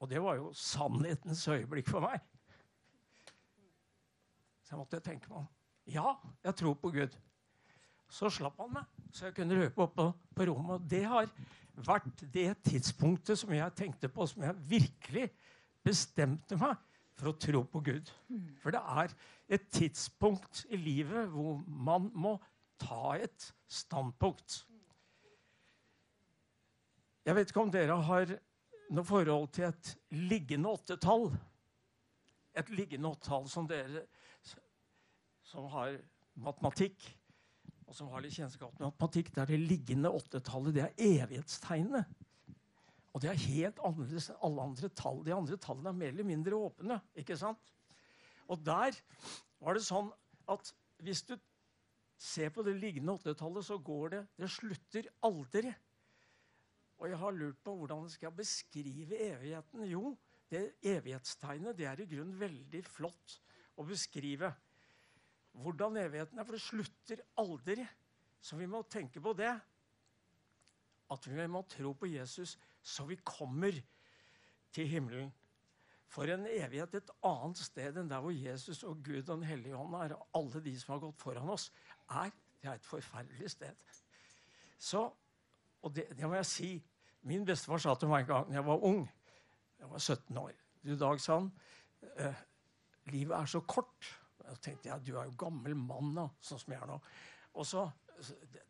Og 0.00 0.10
det 0.10 0.22
var 0.22 0.34
jo 0.34 0.52
sannhetens 0.52 1.48
øyeblikk 1.48 1.88
for 1.88 2.00
meg. 2.00 2.20
Så 4.62 4.72
jeg 4.72 4.78
måtte 4.78 5.00
tenke 5.00 5.28
meg 5.28 5.38
om. 5.38 5.46
Ja, 5.86 6.14
jeg 6.44 6.54
tror 6.54 6.74
på 6.74 6.90
Gud. 6.90 7.18
Så 8.10 8.30
slapp 8.30 8.56
han 8.58 8.72
meg, 8.72 8.88
så 9.12 9.26
jeg 9.26 9.34
kunne 9.34 9.54
løpe 9.54 9.82
opp 9.82 9.94
på, 9.94 10.08
på 10.34 10.46
rommet. 10.48 10.80
Og 10.80 10.90
det 10.90 11.04
har 11.04 11.28
vært 11.76 12.24
det 12.32 12.56
tidspunktet 12.64 13.38
som 13.38 13.52
jeg 13.52 13.76
tenkte 13.76 14.08
på, 14.08 14.26
som 14.26 14.42
jeg 14.42 14.58
virkelig 14.72 15.28
bestemte 15.84 16.56
meg 16.56 16.74
for 17.22 17.30
å 17.30 17.38
tro 17.38 17.62
på 17.70 17.82
Gud. 17.86 18.10
For 18.58 18.74
det 18.74 18.82
er 18.82 19.12
et 19.54 19.68
tidspunkt 19.70 20.64
i 20.74 20.78
livet 20.80 21.30
hvor 21.30 21.60
man 21.62 22.10
må 22.18 22.34
ta 22.82 23.14
et 23.22 23.46
standpunkt. 23.70 24.64
Jeg 27.22 27.38
vet 27.38 27.52
ikke 27.52 27.62
om 27.62 27.70
dere 27.70 28.00
har 28.08 28.32
noe 28.92 29.06
forhold 29.06 29.52
til 29.54 29.68
et 29.68 29.92
liggende 30.18 30.72
åttetall. 30.74 31.28
Et 32.58 32.74
liggende 32.74 33.12
åttetall 33.14 33.46
som 33.48 33.70
dere 33.70 34.02
som 35.46 35.68
har 35.70 35.94
matematikk, 36.42 37.04
og 37.86 37.94
som 37.94 38.08
har 38.10 38.24
litt 38.24 38.34
kjennskap 38.34 38.72
til 38.74 38.88
matematikk, 38.88 39.30
det 39.34 39.42
er 39.42 39.50
det 39.52 39.62
liggende 39.68 40.10
åttetallet. 40.16 40.74
Det 40.74 40.84
er 40.88 41.22
evighetstegnet. 41.22 42.08
Og 43.12 43.20
det 43.20 43.28
er 43.28 43.44
helt 43.44 43.80
annerledes 43.84 44.30
enn 44.32 44.42
alle 44.48 44.66
andre 44.70 44.88
tall. 44.96 45.20
De 45.24 45.34
andre 45.36 45.58
tallene 45.60 45.92
er 45.92 45.98
mer 46.00 46.12
eller 46.14 46.28
mindre 46.28 46.56
åpne. 46.56 46.98
ikke 47.18 47.36
sant? 47.36 47.72
Og 48.48 48.60
der 48.64 48.96
var 49.60 49.76
det 49.76 49.84
sånn 49.84 50.08
at 50.50 50.72
hvis 51.02 51.22
du 51.28 51.34
ser 52.22 52.52
på 52.54 52.64
det 52.64 52.74
liggende 52.78 53.14
åttetallet, 53.18 53.66
så 53.66 53.78
går 53.78 54.14
det 54.14 54.22
Det 54.38 54.50
slutter 54.50 55.08
aldri. 55.22 55.72
Og 57.02 57.08
jeg 57.10 57.18
har 57.18 57.34
lurt 57.34 57.58
på 57.64 57.74
hvordan 57.74 58.04
jeg 58.06 58.16
skal 58.16 58.34
beskrive 58.36 59.18
evigheten. 59.18 59.84
Jo, 59.90 60.16
det 60.50 60.76
evighetstegnet 60.86 61.76
det 61.76 61.88
er 61.90 62.00
i 62.00 62.06
grunnen 62.06 62.38
veldig 62.38 62.82
flott 62.86 63.40
å 63.76 63.84
beskrive. 63.88 64.52
Hvordan 65.52 65.98
evigheten 66.00 66.38
er, 66.38 66.46
for 66.46 66.56
det 66.56 66.64
slutter 66.64 67.24
aldri. 67.42 67.84
Så 68.40 68.56
vi 68.56 68.68
må 68.70 68.84
tenke 68.86 69.20
på 69.20 69.34
det. 69.36 69.52
At 71.12 71.26
vi 71.26 71.48
må 71.50 71.64
tro 71.68 71.92
på 71.98 72.08
Jesus 72.08 72.54
så 72.82 73.06
vi 73.08 73.16
kommer 73.24 73.78
til 74.74 74.88
himmelen. 74.88 75.32
For 76.12 76.28
en 76.28 76.44
evighet 76.46 76.98
et 76.98 77.10
annet 77.24 77.60
sted 77.62 77.96
enn 77.96 78.10
der 78.10 78.20
hvor 78.20 78.34
Jesus 78.36 78.82
og 78.84 79.00
Gud 79.04 79.22
og 79.22 79.36
Den 79.38 79.46
hellige 79.48 79.76
ånd 79.76 79.94
er, 79.96 80.16
og 80.16 80.40
alle 80.42 80.60
de 80.64 80.74
som 80.80 80.94
har 80.94 81.04
gått 81.06 81.20
foran 81.22 81.52
oss, 81.52 81.70
er, 82.10 82.32
det 82.60 82.68
er 82.68 82.76
et 82.76 82.88
forferdelig 82.88 83.50
sted. 83.54 83.94
Så, 84.78 85.06
og 85.82 85.94
det, 85.94 86.10
det 86.16 86.28
må 86.28 86.36
jeg 86.40 86.50
si 86.50 86.72
Min 87.22 87.44
bestefar 87.46 87.78
sa 87.78 87.92
til 87.94 88.10
meg 88.10 88.24
en 88.24 88.26
gang 88.26 88.48
da 88.48 88.56
jeg 88.56 88.66
var 88.66 88.82
ung, 88.82 89.04
jeg 89.78 89.90
var 89.92 90.00
17 90.02 90.38
år 90.40 90.56
Du, 90.82 90.96
Dag, 90.98 91.20
sa 91.22 91.36
han, 91.38 91.52
eh, 92.18 92.40
livet 93.14 93.36
er 93.36 93.46
så 93.46 93.60
kort. 93.62 94.08
Og 94.42 94.56
så 94.56 94.62
tenkte 94.64 94.88
jeg 94.88 95.04
du 95.06 95.12
er 95.14 95.28
jo 95.28 95.36
gammel 95.38 95.76
mann, 95.78 96.08
nå, 96.16 96.24
sånn 96.42 96.58
som 96.58 96.74
jeg 96.74 96.82
er 96.82 96.90
nå. 96.90 96.96
Og 97.54 97.68
så, 97.68 97.84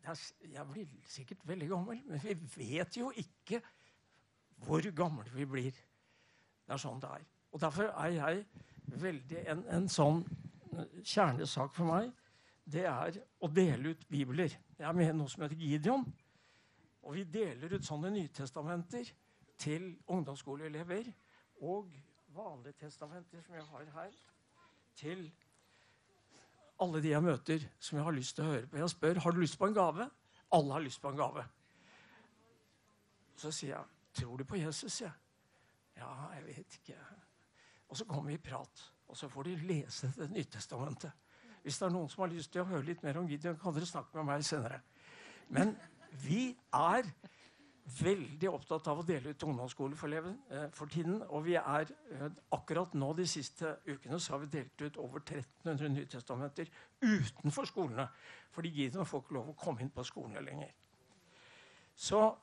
er, 0.03 0.21
Jeg 0.45 0.67
blir 0.69 0.91
sikkert 1.09 1.47
veldig 1.49 1.69
gammel, 1.71 2.03
men 2.05 2.21
vi 2.21 2.35
vet 2.55 2.97
jo 2.97 3.09
ikke 3.09 3.63
hvor 4.65 4.89
gamle 4.95 5.29
vi 5.33 5.45
blir. 5.49 5.71
Det 6.63 6.75
er 6.75 6.81
sånn 6.81 7.01
det 7.03 7.11
er. 7.19 7.25
Og 7.53 7.61
Derfor 7.61 7.91
er 7.91 8.15
jeg 8.15 8.45
veldig 9.03 9.45
en, 9.51 9.63
en 9.77 9.89
sånn 9.91 10.23
kjernesak 11.03 11.73
for 11.75 11.89
meg 11.91 12.11
det 12.63 12.85
er 12.87 13.17
å 13.43 13.49
dele 13.51 13.91
ut 13.91 14.05
bibler. 14.07 14.53
Jeg 14.77 14.87
er 14.87 14.95
med 14.95 15.11
i 15.11 15.15
noe 15.17 15.31
som 15.31 15.43
heter 15.43 15.59
Gideon. 15.59 16.05
Og 17.03 17.17
vi 17.17 17.25
deler 17.27 17.75
ut 17.75 17.85
sånne 17.85 18.13
nytestamenter 18.13 19.09
til 19.59 19.89
ungdomsskoleelever. 20.07 21.09
Og 21.67 21.91
vanlige 22.33 22.85
testamenter 22.85 23.43
som 23.43 23.57
jeg 23.57 23.67
har 23.67 23.89
her, 23.97 24.13
til 24.95 25.25
alle 26.81 27.01
de 27.03 27.11
jeg 27.11 27.23
møter 27.23 27.65
som 27.79 27.97
jeg 27.97 28.05
har 28.07 28.15
lyst 28.15 28.37
til 28.37 28.45
å 28.45 28.53
høre 28.53 28.69
på. 28.69 28.79
Jeg 28.79 28.93
spør 28.93 29.19
har 29.25 29.35
du 29.35 29.41
lyst 29.43 29.59
på 29.59 29.67
en 29.67 29.75
gave. 29.75 30.07
Alle 30.53 30.77
har 30.77 30.85
lyst 30.85 31.01
på 31.01 31.11
en 31.11 31.19
gave. 31.19 31.43
Så 33.37 33.51
sier 33.51 33.75
jeg 33.75 33.92
tror 34.13 34.37
du 34.37 34.47
på 34.47 34.59
Jesus. 34.61 35.01
Ja, 35.01 35.11
ja 35.97 36.13
jeg 36.37 36.45
vet 36.45 36.79
ikke. 36.79 36.97
Og 37.89 37.97
så 37.97 38.05
kommer 38.09 38.31
vi 38.31 38.39
i 38.39 38.41
prat, 38.41 38.85
og 39.07 39.17
så 39.17 39.29
får 39.29 39.49
de 39.49 39.57
lese 39.69 40.13
Det 40.17 40.29
Nytestamentet. 40.31 41.11
Hvis 41.63 41.77
det 41.79 41.85
er 41.87 41.93
noen 41.93 42.09
som 42.11 42.25
har 42.25 42.31
lyst 42.33 42.51
til 42.51 42.63
å 42.63 42.67
høre 42.67 42.83
litt 42.83 43.03
mer 43.05 43.17
om 43.21 43.27
Gideon, 43.29 43.59
kan 43.59 43.75
dere 43.75 43.87
snakke 43.87 44.17
med 44.17 44.27
meg 44.27 44.43
senere. 44.43 44.81
Men 45.53 45.77
vi 46.25 46.49
er 46.75 47.07
veldig 47.83 48.49
opptatt 48.51 48.87
av 48.87 49.01
å 49.01 49.05
dele 49.05 49.33
ut 49.33 49.43
ungdomsskole 49.43 49.95
for, 49.95 50.09
eh, 50.09 50.69
for 50.71 50.87
tiden. 50.87 51.21
Og 51.29 51.43
vi 51.45 51.55
er 51.55 51.87
eh, 52.11 52.29
akkurat 52.51 52.93
nå 52.93 53.13
de 53.15 53.25
siste 53.27 53.77
ukene 53.87 54.19
så 54.19 54.33
har 54.33 54.39
vi 54.39 54.51
delt 54.57 54.81
ut 54.81 54.97
over 54.97 55.19
1300 55.19 55.89
nytestamenter 55.89 56.69
utenfor 57.01 57.65
skolene. 57.65 58.07
Fordi 58.51 58.69
Gideon 58.69 59.05
får 59.05 59.23
ikke 59.23 59.33
lov 59.33 59.49
å 59.49 59.57
komme 59.59 59.81
inn 59.81 59.89
på 59.89 60.03
skolene 60.03 60.43
lenger. 60.45 60.71
Så 61.95 62.35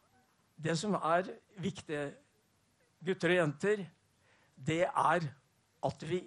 det 0.61 0.77
som 0.79 0.97
er 0.99 1.31
viktig, 1.61 2.03
gutter 3.05 3.33
og 3.33 3.41
jenter, 3.41 3.87
det 4.57 4.83
er 4.89 5.25
at 5.89 6.05
vi 6.09 6.21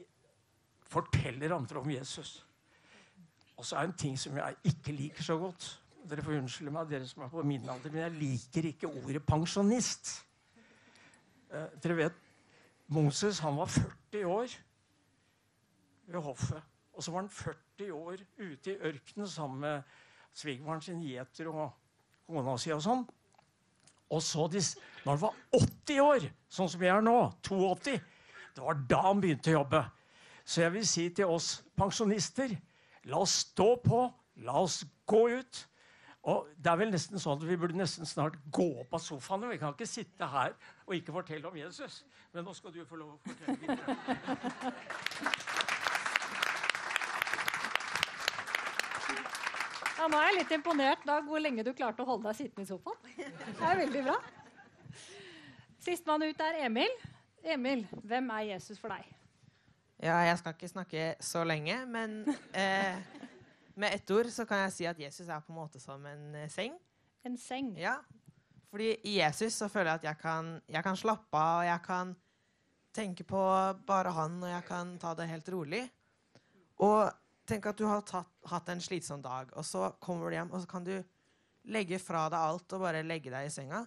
forteller 0.89 1.53
andre 1.55 1.79
om 1.81 1.91
Jesus. 1.93 2.39
Og 3.57 3.65
så 3.65 3.77
er 3.77 3.85
det 3.85 3.93
en 3.93 4.01
ting 4.05 4.19
som 4.19 4.37
jeg 4.37 4.73
ikke 4.73 4.95
liker 4.97 5.23
så 5.23 5.37
godt 5.37 5.69
dere 6.09 6.23
får 6.23 6.39
unnskylde 6.41 6.73
meg, 6.73 6.89
dere 6.89 7.07
som 7.07 7.23
er 7.23 7.31
på 7.31 7.43
min 7.47 7.69
alder, 7.69 7.93
men 7.93 8.03
jeg 8.03 8.15
liker 8.17 8.67
ikke 8.73 8.91
ordet 8.91 9.23
pensjonist. 9.25 10.11
Eh, 11.53 11.75
dere 11.83 11.97
vet, 11.97 12.17
Moses 12.93 13.39
han 13.43 13.57
var 13.57 13.71
40 13.71 14.25
år 14.27 14.55
ved 16.11 16.19
hoffet. 16.21 16.71
Og 16.93 17.03
så 17.03 17.13
var 17.13 17.23
han 17.23 17.31
40 17.31 17.93
år 17.95 18.25
ute 18.37 18.73
i 18.73 18.77
ørkenen 18.89 19.27
sammen 19.27 19.63
med 19.63 19.95
svigerfaren 20.33 20.83
sin 20.83 21.01
Jeter 21.07 21.49
og 21.49 21.71
kona 22.27 22.57
si 22.59 22.73
og 22.75 22.83
sånn. 22.83 23.05
Og 24.13 24.21
så, 24.21 24.45
når 25.03 25.11
han 25.11 25.21
var 25.23 25.37
80 25.57 26.03
år, 26.03 26.27
sånn 26.53 26.69
som 26.69 26.85
jeg 26.85 26.93
er 26.93 27.03
nå, 27.05 27.17
82, 27.47 27.97
det 28.53 28.61
var 28.61 28.81
da 28.89 29.01
han 29.07 29.21
begynte 29.23 29.51
å 29.53 29.59
jobbe. 29.59 29.81
Så 30.45 30.61
jeg 30.61 30.73
vil 30.75 30.87
si 30.87 31.07
til 31.15 31.31
oss 31.33 31.55
pensjonister 31.79 32.53
la 33.09 33.19
oss 33.23 33.37
stå 33.47 33.75
på, 33.83 34.01
la 34.45 34.59
oss 34.63 34.83
gå 35.09 35.27
ut. 35.39 35.61
Og 36.31 36.47
det 36.55 36.71
er 36.71 36.79
vel 36.79 36.93
nesten 36.93 37.19
sånn 37.19 37.35
at 37.35 37.43
Vi 37.43 37.57
burde 37.59 37.75
nesten 37.75 38.07
snart 38.07 38.37
gå 38.55 38.69
opp 38.79 38.95
av 38.95 39.01
sofaen. 39.03 39.43
Vi 39.51 39.59
kan 39.59 39.75
ikke 39.75 39.89
sitte 39.89 40.29
her 40.31 40.55
og 40.85 40.95
ikke 40.95 41.15
fortelle 41.15 41.49
om 41.49 41.57
Jesus. 41.59 42.03
Men 42.31 42.47
nå 42.47 42.53
skal 42.55 42.71
du 42.73 42.79
få 42.87 42.95
lov 43.01 43.17
å 43.17 43.19
fortelle 43.25 43.57
videre. 43.59 45.32
Ja, 50.03 50.09
nå 50.11 50.17
er 50.19 50.33
jeg 50.33 50.35
litt 50.41 50.49
imponert 50.51 51.05
Dag, 51.07 51.23
hvor 51.23 51.39
lenge 51.39 51.63
du 51.63 51.69
klarte 51.71 52.03
å 52.03 52.07
holde 52.09 52.27
deg 52.27 52.35
sittende 52.35 52.65
i 52.65 52.67
sofaen. 52.67 52.97
Det 53.15 53.67
er 53.69 53.77
veldig 53.79 54.01
bra. 54.03 54.15
Sistemann 55.79 56.25
ut 56.27 56.43
er 56.43 56.57
Emil. 56.65 56.91
Emil, 57.53 57.85
hvem 58.03 58.27
er 58.35 58.41
Jesus 58.49 58.81
for 58.81 58.91
deg? 58.91 59.07
Ja, 60.03 60.17
jeg 60.27 60.41
skal 60.41 60.57
ikke 60.57 60.71
snakke 60.73 61.05
så 61.23 61.45
lenge, 61.47 61.77
men 61.87 62.17
eh, 62.51 62.99
med 63.79 63.95
ett 63.95 64.11
ord 64.11 64.27
så 64.35 64.43
kan 64.49 64.65
jeg 64.65 64.75
si 64.75 64.89
at 64.91 64.99
Jesus 64.99 65.31
er 65.31 65.39
på 65.39 65.55
en 65.55 65.61
måte 65.61 65.79
som 65.79 66.03
en 66.11 66.35
eh, 66.35 66.51
seng. 66.51 66.75
En 67.23 67.39
seng? 67.39 67.71
Ja. 67.79 67.95
Fordi 68.75 68.97
i 69.07 69.17
Jesus 69.21 69.55
så 69.55 69.71
føler 69.71 69.93
jeg 69.93 70.03
at 70.03 70.11
jeg 70.11 70.23
kan, 70.25 70.53
jeg 70.67 70.83
kan 70.83 70.99
slappe 70.99 71.31
av, 71.31 71.61
og 71.61 71.69
jeg 71.69 71.85
kan 71.87 72.15
tenke 72.91 73.23
på 73.23 73.47
bare 73.87 74.17
han, 74.19 74.41
og 74.43 74.51
jeg 74.51 74.67
kan 74.67 74.97
ta 74.99 75.15
det 75.15 75.31
helt 75.31 75.55
rolig. 75.55 75.85
Og 76.83 77.07
tenk 77.49 77.67
at 77.69 77.79
du 77.79 77.85
har 77.89 78.01
tatt, 78.07 78.31
hatt 78.49 78.71
en 78.71 78.81
slitsom 78.83 79.21
dag, 79.23 79.51
og 79.57 79.65
så 79.67 79.91
kommer 80.03 80.29
du 80.29 80.37
hjem, 80.37 80.51
og 80.53 80.63
så 80.63 80.69
kan 80.69 80.87
du 80.87 80.95
legge 81.73 81.99
fra 82.01 82.25
deg 82.31 82.39
alt 82.39 82.75
og 82.75 82.83
bare 82.83 83.05
legge 83.05 83.31
deg 83.33 83.47
i 83.47 83.53
senga. 83.53 83.83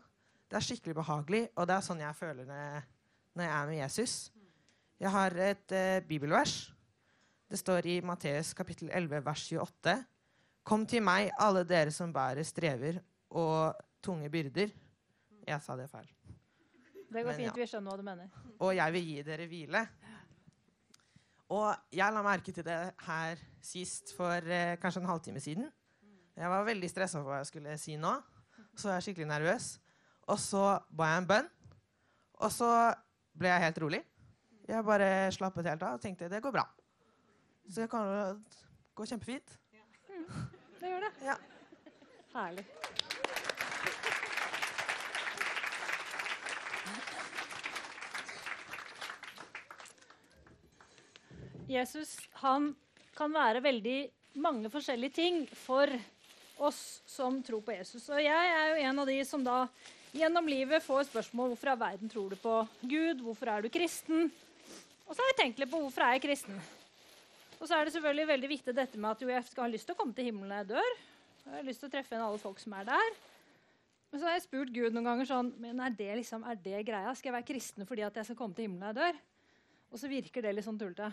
Det 0.47 0.59
er 0.59 0.65
skikkelig 0.65 0.97
behagelig, 0.97 1.43
og 1.57 1.67
det 1.69 1.77
er 1.77 1.85
sånn 1.85 2.01
jeg 2.05 2.17
føler 2.17 2.49
når, 2.49 2.89
når 3.35 3.49
jeg 3.49 3.57
er 3.57 3.69
med 3.71 3.79
Jesus. 3.81 4.17
Jeg 4.97 5.13
har 5.13 5.37
et 5.51 5.77
eh, 5.77 6.01
bibelvers 6.09 6.57
det 7.47 7.61
står 7.61 7.87
i 7.87 8.01
Matteus 8.03 8.51
kapittel 8.59 8.89
11, 8.91 9.21
vers 9.23 9.43
28. 9.53 9.93
Kom 10.67 10.83
til 10.91 11.03
meg, 11.07 11.29
alle 11.39 11.63
dere 11.63 11.93
som 11.95 12.11
bærer 12.11 12.43
strever 12.47 12.99
og 13.31 13.77
tunge 14.03 14.27
byrder. 14.31 14.73
Jeg 15.47 15.63
sa 15.63 15.77
det 15.79 15.87
feil. 15.93 16.09
Det 17.07 17.23
går 17.23 17.31
Men, 17.31 17.37
fint. 17.39 17.47
Ja. 17.47 17.55
Vi 17.55 17.69
skjønner 17.71 17.93
hva 17.93 18.01
du 18.01 18.07
mener. 18.09 18.33
Og 18.59 18.75
jeg 18.75 18.95
vil 18.97 19.07
gi 19.07 19.23
dere 19.29 19.47
hvile. 19.47 19.85
Og 21.55 21.95
jeg 21.95 22.13
la 22.13 22.23
merke 22.27 22.53
til 22.53 22.65
det 22.67 22.79
her 23.07 23.43
sist 23.63 24.11
for 24.17 24.43
eh, 24.51 24.75
kanskje 24.83 25.03
en 25.03 25.11
halvtime 25.11 25.43
siden. 25.43 25.69
Jeg 26.37 26.51
var 26.51 26.67
veldig 26.67 26.89
stressa 26.91 27.21
for 27.21 27.31
hva 27.31 27.41
jeg 27.41 27.51
skulle 27.53 27.77
si 27.81 27.95
nå. 28.01 28.13
Så 28.77 28.89
var 28.89 28.99
jeg 28.99 29.07
skikkelig 29.09 29.29
nervøs. 29.31 29.69
Og 30.27 30.41
så 30.43 30.65
ba 30.91 31.13
jeg 31.13 31.23
en 31.23 31.29
bønn. 31.31 31.49
Og 32.43 32.53
så 32.53 32.71
ble 33.39 33.53
jeg 33.53 33.65
helt 33.69 33.81
rolig. 33.85 34.03
Jeg 34.67 34.85
bare 34.85 35.31
slappet 35.33 35.71
helt 35.71 35.87
av 35.87 35.97
og 35.97 36.03
tenkte 36.03 36.29
det 36.29 36.43
går 36.43 36.57
bra. 36.59 36.67
Så 37.71 37.85
det 37.85 37.91
kan 37.91 38.43
gå 38.95 39.07
kjempefint. 39.07 39.59
Det 40.81 40.91
gjør 40.91 41.07
det. 41.07 41.13
Ja. 41.25 41.35
Herlig. 42.35 42.67
Jesus 51.67 52.17
han 52.43 52.71
kan 53.17 53.33
være 53.35 53.63
veldig 53.65 53.99
mange 54.39 54.71
forskjellige 54.71 55.17
ting 55.17 55.45
for 55.59 55.91
oss 56.63 57.03
som 57.09 57.41
tror 57.45 57.63
på 57.65 57.75
Jesus. 57.75 58.07
Og 58.13 58.23
jeg 58.23 58.53
er 58.53 58.71
jo 58.71 58.83
en 58.89 59.03
av 59.03 59.11
de 59.11 59.19
som 59.27 59.45
da 59.45 59.65
gjennom 60.17 60.49
livet 60.49 60.85
får 60.85 61.09
spørsmål 61.11 61.53
hvorfor 61.53 61.73
i 61.73 61.79
verden 61.81 62.13
tror 62.13 62.33
du 62.33 62.39
på 62.41 62.57
Gud, 62.83 63.21
hvorfor 63.25 63.51
er 63.53 63.65
du 63.65 63.73
kristen? 63.73 64.31
Og 65.07 65.13
så 65.13 65.21
har 65.21 65.33
jeg 65.33 65.39
tenkt 65.43 65.61
litt 65.63 65.73
på 65.73 65.81
hvorfor 65.83 66.07
er 66.07 66.17
jeg 66.17 66.25
kristen. 66.29 66.57
Og 67.57 67.69
så 67.69 67.77
er 67.77 67.87
det 67.87 67.95
selvfølgelig 67.95 68.31
veldig 68.31 68.51
viktig 68.53 68.77
dette 68.77 69.01
med 69.01 69.13
at 69.13 69.23
jo, 69.23 69.31
jeg 69.33 69.45
skal 69.49 69.67
ha 69.67 69.73
lyst 69.73 69.89
til 69.89 69.97
å 69.97 70.01
komme 70.01 70.17
til 70.17 70.29
himmelen 70.29 70.53
når 70.53 70.63
jeg 70.63 70.71
dør. 70.75 70.99
Jeg 71.47 71.55
har 71.55 71.69
lyst 71.69 71.83
til 71.83 71.89
å 71.89 71.95
treffe 71.95 72.15
igjen 72.15 72.27
alle 72.27 72.43
folk 72.43 72.59
som 72.63 72.75
er 72.77 72.89
der. 72.89 73.15
Men 74.11 74.21
så 74.21 74.29
har 74.29 74.37
jeg 74.37 74.47
spurt 74.47 74.75
Gud 74.75 74.95
noen 74.95 75.09
ganger 75.09 75.27
sånn 75.29 75.49
Men 75.61 75.81
er 75.83 75.95
det, 75.99 76.13
liksom, 76.21 76.45
er 76.47 76.59
det 76.63 76.85
greia? 76.87 77.15
Skal 77.17 77.33
jeg 77.33 77.37
være 77.41 77.49
kristen 77.49 77.89
fordi 77.89 78.05
at 78.07 78.21
jeg 78.21 78.29
skal 78.29 78.39
komme 78.39 78.57
til 78.57 78.69
himmelen 78.69 78.85
når 78.85 78.93
jeg 78.93 79.01
dør? 79.03 79.25
Og 79.93 80.01
så 80.03 80.11
virker 80.11 80.45
det 80.45 80.55
litt 80.57 80.67
sånn 80.67 80.79
tullete. 80.81 81.11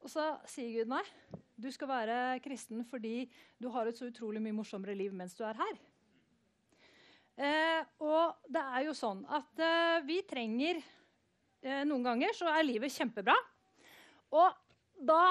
Og 0.00 0.08
så 0.08 0.24
sier 0.48 0.80
Gud 0.80 0.90
nei. 0.92 1.04
Du 1.60 1.68
skal 1.72 1.90
være 1.90 2.18
kristen 2.44 2.84
fordi 2.88 3.28
du 3.60 3.68
har 3.74 3.88
et 3.88 3.98
så 3.98 4.08
utrolig 4.08 4.40
mye 4.40 4.56
morsommere 4.56 4.96
liv 4.96 5.12
mens 5.16 5.36
du 5.36 5.44
er 5.44 5.58
her. 5.58 5.80
Eh, 7.40 7.82
og 8.04 8.40
det 8.52 8.60
er 8.60 8.86
jo 8.86 8.96
sånn 8.96 9.22
at 9.32 9.60
eh, 9.64 10.00
vi 10.04 10.18
trenger 10.28 10.80
eh, 10.80 11.84
Noen 11.88 12.04
ganger 12.04 12.34
så 12.36 12.50
er 12.52 12.66
livet 12.66 12.92
kjempebra. 12.92 13.36
Og 14.36 14.56
da 15.00 15.22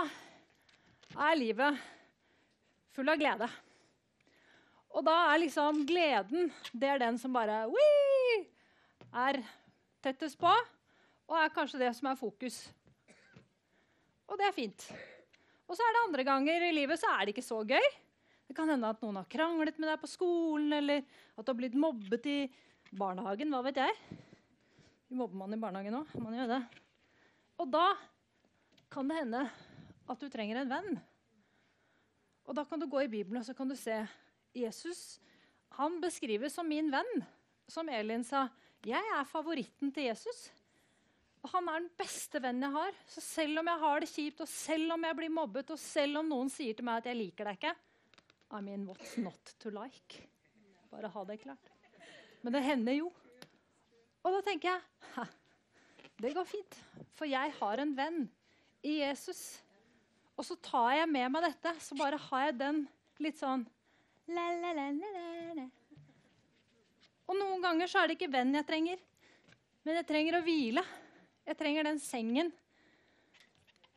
er 1.30 1.38
livet 1.38 1.82
full 2.94 3.10
av 3.10 3.20
glede. 3.22 3.50
Og 4.90 5.06
da 5.06 5.16
er 5.32 5.44
liksom 5.44 5.84
gleden 5.90 6.50
det 6.74 6.90
er 6.90 7.02
den 7.02 7.18
som 7.22 7.34
bare 7.34 7.62
wii, 7.70 8.40
er 9.14 9.42
tettest 10.04 10.40
på, 10.42 10.50
og 11.30 11.38
er 11.38 11.54
kanskje 11.54 11.82
det 11.82 11.94
som 11.98 12.10
er 12.10 12.18
fokus. 12.18 12.64
Og 14.30 14.38
det 14.40 14.48
er 14.48 14.56
fint. 14.56 14.86
Og 15.70 15.78
så 15.78 15.86
er 15.86 15.96
det 15.96 16.06
andre 16.06 16.26
ganger 16.28 16.66
i 16.68 16.72
livet 16.74 17.02
så 17.02 17.12
er 17.14 17.26
det 17.26 17.36
ikke 17.36 17.46
så 17.46 17.60
gøy. 17.68 17.88
Det 18.50 18.56
kan 18.58 18.70
hende 18.70 18.90
at 18.90 19.02
noen 19.04 19.20
har 19.20 19.30
kranglet 19.30 19.78
med 19.78 19.92
deg 19.92 20.00
på 20.02 20.10
skolen, 20.10 20.72
eller 20.80 21.04
at 21.38 21.46
du 21.46 21.52
har 21.52 21.58
blitt 21.58 21.78
mobbet 21.78 22.26
i 22.30 22.40
barnehagen. 22.90 23.54
Hva 23.54 23.62
vet 23.68 23.78
jeg? 23.82 23.98
Mobber 25.14 25.38
man 25.44 25.54
i 25.54 25.62
barnehagen 25.62 26.00
òg? 26.00 26.16
Man 26.22 26.38
gjør 26.38 26.50
det. 26.56 26.62
Og 27.62 27.70
da 27.74 27.86
kan 28.90 29.10
det 29.10 29.20
hende 29.20 29.44
at 30.10 30.22
du 30.22 30.30
trenger 30.34 30.62
en 30.62 30.74
venn. 30.74 31.00
Og 32.50 32.58
da 32.58 32.66
kan 32.66 32.82
du 32.82 32.90
gå 32.90 33.04
i 33.06 33.12
Bibelen 33.12 33.42
og 33.42 33.46
så 33.46 33.54
kan 33.54 33.70
du 33.70 33.78
se 33.78 34.00
Jesus 34.58 35.20
han 35.78 36.00
beskrives 36.02 36.56
som 36.58 36.68
min 36.68 36.90
venn. 36.92 37.22
Som 37.70 37.90
Elin 37.94 38.24
sa, 38.26 38.48
jeg 38.86 39.02
er 39.14 39.28
favoritten 39.30 39.92
til 39.94 40.10
Jesus. 40.10 40.50
Og 41.40 41.52
han 41.54 41.70
er 41.72 41.80
den 41.80 41.92
beste 42.00 42.42
vennen 42.44 42.68
jeg 42.68 42.76
har. 42.76 42.98
Så 43.08 43.24
selv 43.24 43.62
om 43.62 43.70
jeg 43.72 43.82
har 43.84 44.04
det 44.04 44.10
kjipt, 44.12 44.44
og 44.44 44.52
selv 44.52 44.96
om 44.96 45.06
jeg 45.08 45.18
blir 45.20 45.32
mobbet, 45.32 45.72
og 45.72 45.80
selv 45.80 46.20
om 46.20 46.34
noen 46.34 46.52
sier 46.52 46.76
til 46.76 46.88
meg 46.88 47.00
at 47.00 47.12
jeg 47.12 47.20
liker 47.20 47.48
deg 47.48 47.62
ikke 47.62 47.76
I 48.50 48.62
mean, 48.66 48.88
what's 48.88 49.14
not 49.22 49.54
to 49.62 49.70
like? 49.70 50.24
Bare 50.90 51.12
ha 51.14 51.24
det 51.30 51.38
klart. 51.44 51.70
Men 52.42 52.56
det 52.56 52.64
hender 52.66 52.96
jo. 52.98 53.12
Og 54.26 54.34
da 54.36 54.42
tenker 54.46 54.74
jeg 54.74 55.28
det 56.20 56.34
går 56.36 56.48
fint, 56.50 56.76
for 57.16 57.30
jeg 57.30 57.54
har 57.56 57.80
en 57.80 57.92
venn 57.96 58.24
i 58.84 58.98
Jesus. 59.00 59.62
Og 60.36 60.44
så 60.44 60.58
tar 60.64 60.98
jeg 60.98 61.12
med 61.12 61.32
meg 61.32 61.46
dette, 61.46 61.72
så 61.80 61.96
bare 62.00 62.20
har 62.20 62.50
jeg 62.50 62.58
den 62.60 62.82
litt 63.24 63.40
sånn 63.40 63.64
la, 64.28 64.46
la, 64.60 64.74
la, 64.76 64.90
la, 65.56 65.68
Og 67.28 67.40
noen 67.40 67.64
ganger 67.64 67.92
så 67.92 68.02
er 68.02 68.10
det 68.10 68.18
ikke 68.18 68.32
venn 68.34 68.52
jeg 68.58 68.68
trenger, 68.68 69.00
men 69.88 70.00
jeg 70.02 70.10
trenger 70.12 70.40
å 70.40 70.44
hvile. 70.44 70.84
Jeg 71.50 71.58
trenger 71.58 71.88
den 71.88 71.98
sengen 71.98 72.52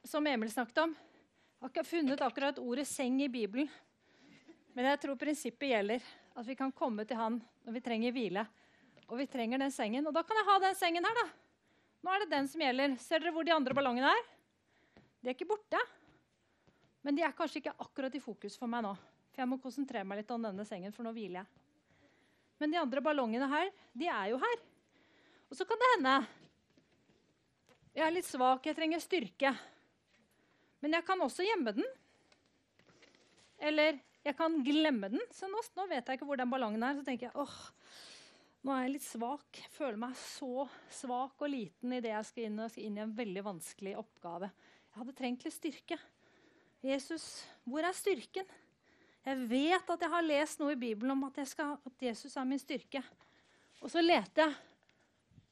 som 0.09 0.25
Emil 0.25 0.49
snakket 0.49 0.79
om. 0.87 0.95
Jeg 0.97 1.61
har 1.61 1.73
ikke 1.75 1.85
funnet 1.85 2.23
akkurat 2.25 2.59
ordet 2.59 2.87
'seng' 2.89 3.21
i 3.21 3.29
Bibelen. 3.29 3.69
Men 4.73 4.89
jeg 4.89 5.01
tror 5.03 5.19
prinsippet 5.21 5.69
gjelder. 5.69 6.01
At 6.33 6.47
vi 6.47 6.57
kan 6.57 6.73
komme 6.73 7.05
til 7.05 7.17
han 7.17 7.43
når 7.67 7.73
vi 7.77 7.81
trenger 7.85 8.13
hvile. 8.13 8.47
Og 9.07 9.19
vi 9.19 9.27
trenger 9.27 9.59
den 9.59 9.71
sengen. 9.71 10.07
Og 10.07 10.15
da 10.15 10.23
kan 10.23 10.37
jeg 10.37 10.49
ha 10.49 10.59
den 10.65 10.75
sengen 10.75 11.05
her, 11.05 11.15
da. 11.15 11.29
Nå 12.03 12.11
er 12.15 12.19
det 12.25 12.31
den 12.31 12.49
som 12.49 12.61
gjelder. 12.61 12.97
Ser 12.97 13.21
dere 13.21 13.33
hvor 13.37 13.45
de 13.45 13.53
andre 13.53 13.75
ballongene 13.75 14.09
er? 14.09 14.25
De 15.21 15.29
er 15.29 15.37
ikke 15.37 15.53
borte. 15.53 15.79
Men 17.05 17.15
de 17.15 17.23
er 17.23 17.37
kanskje 17.37 17.61
ikke 17.61 17.77
akkurat 17.79 18.15
i 18.15 18.21
fokus 18.21 18.57
for 18.57 18.67
meg 18.67 18.83
nå. 18.83 18.97
For 19.29 19.45
jeg 19.45 19.49
må 19.49 19.61
konsentrere 19.61 20.09
meg 20.09 20.23
litt 20.23 20.31
om 20.31 20.41
denne 20.41 20.65
sengen, 20.65 20.93
for 20.93 21.05
nå 21.05 21.13
hviler 21.13 21.45
jeg. 21.45 21.47
Men 22.59 22.71
de 22.71 22.81
andre 22.81 23.01
ballongene 23.03 23.47
her, 23.47 23.71
de 23.93 24.09
er 24.09 24.31
jo 24.33 24.39
her. 24.39 24.57
Og 25.51 25.57
så 25.57 25.69
kan 25.69 25.77
det 25.77 25.99
hende 25.99 26.23
jeg 27.93 28.07
er 28.07 28.15
litt 28.15 28.29
svak, 28.29 28.65
jeg 28.67 28.77
trenger 28.77 29.03
styrke. 29.03 29.53
Men 30.83 30.97
jeg 30.97 31.07
kan 31.07 31.21
også 31.23 31.45
gjemme 31.47 31.75
den. 31.77 31.87
Eller 33.63 34.01
jeg 34.25 34.37
kan 34.39 34.57
glemme 34.65 35.11
den. 35.13 35.23
Så 35.35 35.51
nå, 35.51 35.61
nå 35.77 35.87
vet 35.91 36.09
jeg 36.09 36.19
ikke 36.19 36.29
hvor 36.29 36.41
den 36.41 36.51
ballongen 36.51 36.83
er. 36.87 36.97
Så 36.99 37.05
tenker 37.07 37.29
jeg 37.29 37.37
åh, 37.39 37.59
nå 38.63 38.75
er 38.75 38.87
jeg 38.87 38.95
litt 38.97 39.07
svak. 39.07 39.61
Jeg 39.61 39.75
føler 39.75 40.01
meg 40.03 40.17
så 40.19 40.67
svak 40.93 41.43
og 41.43 41.53
liten 41.53 41.95
idet 41.99 42.15
jeg 42.15 42.31
skal 42.31 42.49
inn, 42.49 42.59
og 42.63 42.73
skal 42.73 42.89
inn 42.89 42.99
i 42.99 43.05
en 43.05 43.15
veldig 43.19 43.45
vanskelig 43.51 43.95
oppgave. 44.01 44.51
Jeg 44.93 45.01
hadde 45.01 45.17
trengt 45.19 45.47
litt 45.47 45.57
styrke. 45.57 46.01
Jesus, 46.83 47.27
hvor 47.69 47.87
er 47.87 47.95
styrken? 47.95 48.49
Jeg 49.23 49.45
vet 49.51 49.93
at 49.95 50.03
jeg 50.03 50.11
har 50.11 50.27
lest 50.27 50.59
noe 50.59 50.75
i 50.75 50.81
Bibelen 50.81 51.15
om 51.15 51.29
at, 51.29 51.39
skal, 51.47 51.77
at 51.79 52.09
Jesus 52.09 52.35
er 52.35 52.49
min 52.49 52.59
styrke. 52.59 53.05
Og 53.83 53.91
så 53.91 54.03
leter 54.03 54.49
jeg, 54.49 54.59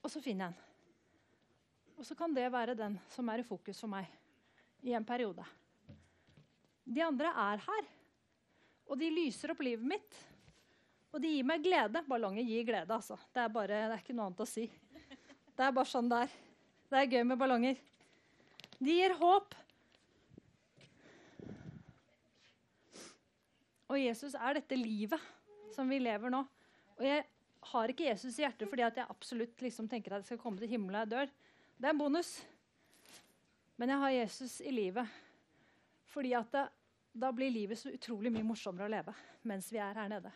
og 0.03 0.11
så 0.11 0.23
finner 0.23 0.49
jeg 0.49 0.57
den. 0.57 0.70
Og 2.01 2.07
så 2.09 2.17
kan 2.17 2.33
det 2.33 2.47
være 2.49 2.73
den 2.73 2.95
som 3.13 3.29
er 3.29 3.43
i 3.43 3.45
fokus 3.45 3.83
for 3.83 3.93
meg 3.93 4.09
i 4.89 4.95
en 4.97 5.05
periode. 5.05 5.45
De 6.89 7.03
andre 7.05 7.29
er 7.29 7.61
her, 7.61 7.89
og 8.89 8.97
de 8.99 9.11
lyser 9.13 9.53
opp 9.53 9.61
livet 9.61 9.85
mitt. 9.85 10.21
Og 11.13 11.21
de 11.21 11.35
gir 11.35 11.45
meg 11.45 11.61
glede. 11.61 12.01
Ballonger 12.09 12.47
gir 12.47 12.65
glede, 12.65 12.95
altså. 12.95 13.19
Det 13.35 13.43
er, 13.43 13.51
bare, 13.53 13.83
det 13.91 13.99
er 13.99 14.01
ikke 14.01 14.17
noe 14.17 14.31
annet 14.31 14.41
å 14.41 14.49
si. 14.49 14.65
Det 15.53 15.67
er 15.67 15.75
bare 15.77 15.91
sånn 15.91 16.09
det 16.09 16.23
er. 16.25 16.39
Det 16.91 17.03
er 17.03 17.11
gøy 17.13 17.27
med 17.29 17.39
ballonger. 17.39 17.83
De 18.81 18.97
gir 18.97 19.15
håp. 19.21 19.59
Og 23.91 24.01
Jesus 24.01 24.39
er 24.39 24.57
dette 24.57 24.79
livet 24.79 25.29
som 25.75 25.91
vi 25.91 26.01
lever 26.01 26.33
nå. 26.33 26.41
Og 26.97 27.05
jeg 27.05 27.27
har 27.75 27.93
ikke 27.93 28.09
Jesus 28.09 28.39
i 28.39 28.47
hjertet 28.47 28.71
fordi 28.71 28.87
jeg 28.87 29.05
absolutt 29.05 29.63
liksom 29.69 29.91
tenker 29.91 30.15
at 30.15 30.25
jeg 30.25 30.33
skal 30.33 30.43
komme 30.47 30.63
til 30.63 30.71
himmelen 30.73 31.03
og 31.03 31.05
jeg 31.05 31.13
dør. 31.13 31.35
Det 31.81 31.89
er 31.89 31.95
en 31.95 32.01
bonus. 32.01 32.35
Men 33.81 33.89
jeg 33.89 34.01
har 34.03 34.11
Jesus 34.13 34.59
i 34.61 34.73
livet 34.75 35.19
fordi 36.11 36.35
at 36.37 36.51
det, 36.53 36.67
da 37.17 37.31
blir 37.33 37.53
livet 37.55 37.79
så 37.79 37.93
utrolig 37.95 38.33
mye 38.35 38.45
morsommere 38.45 38.89
å 38.89 38.93
leve 38.93 39.15
mens 39.49 39.71
vi 39.73 39.79
er 39.81 39.97
her 39.97 40.11
nede. 40.11 40.33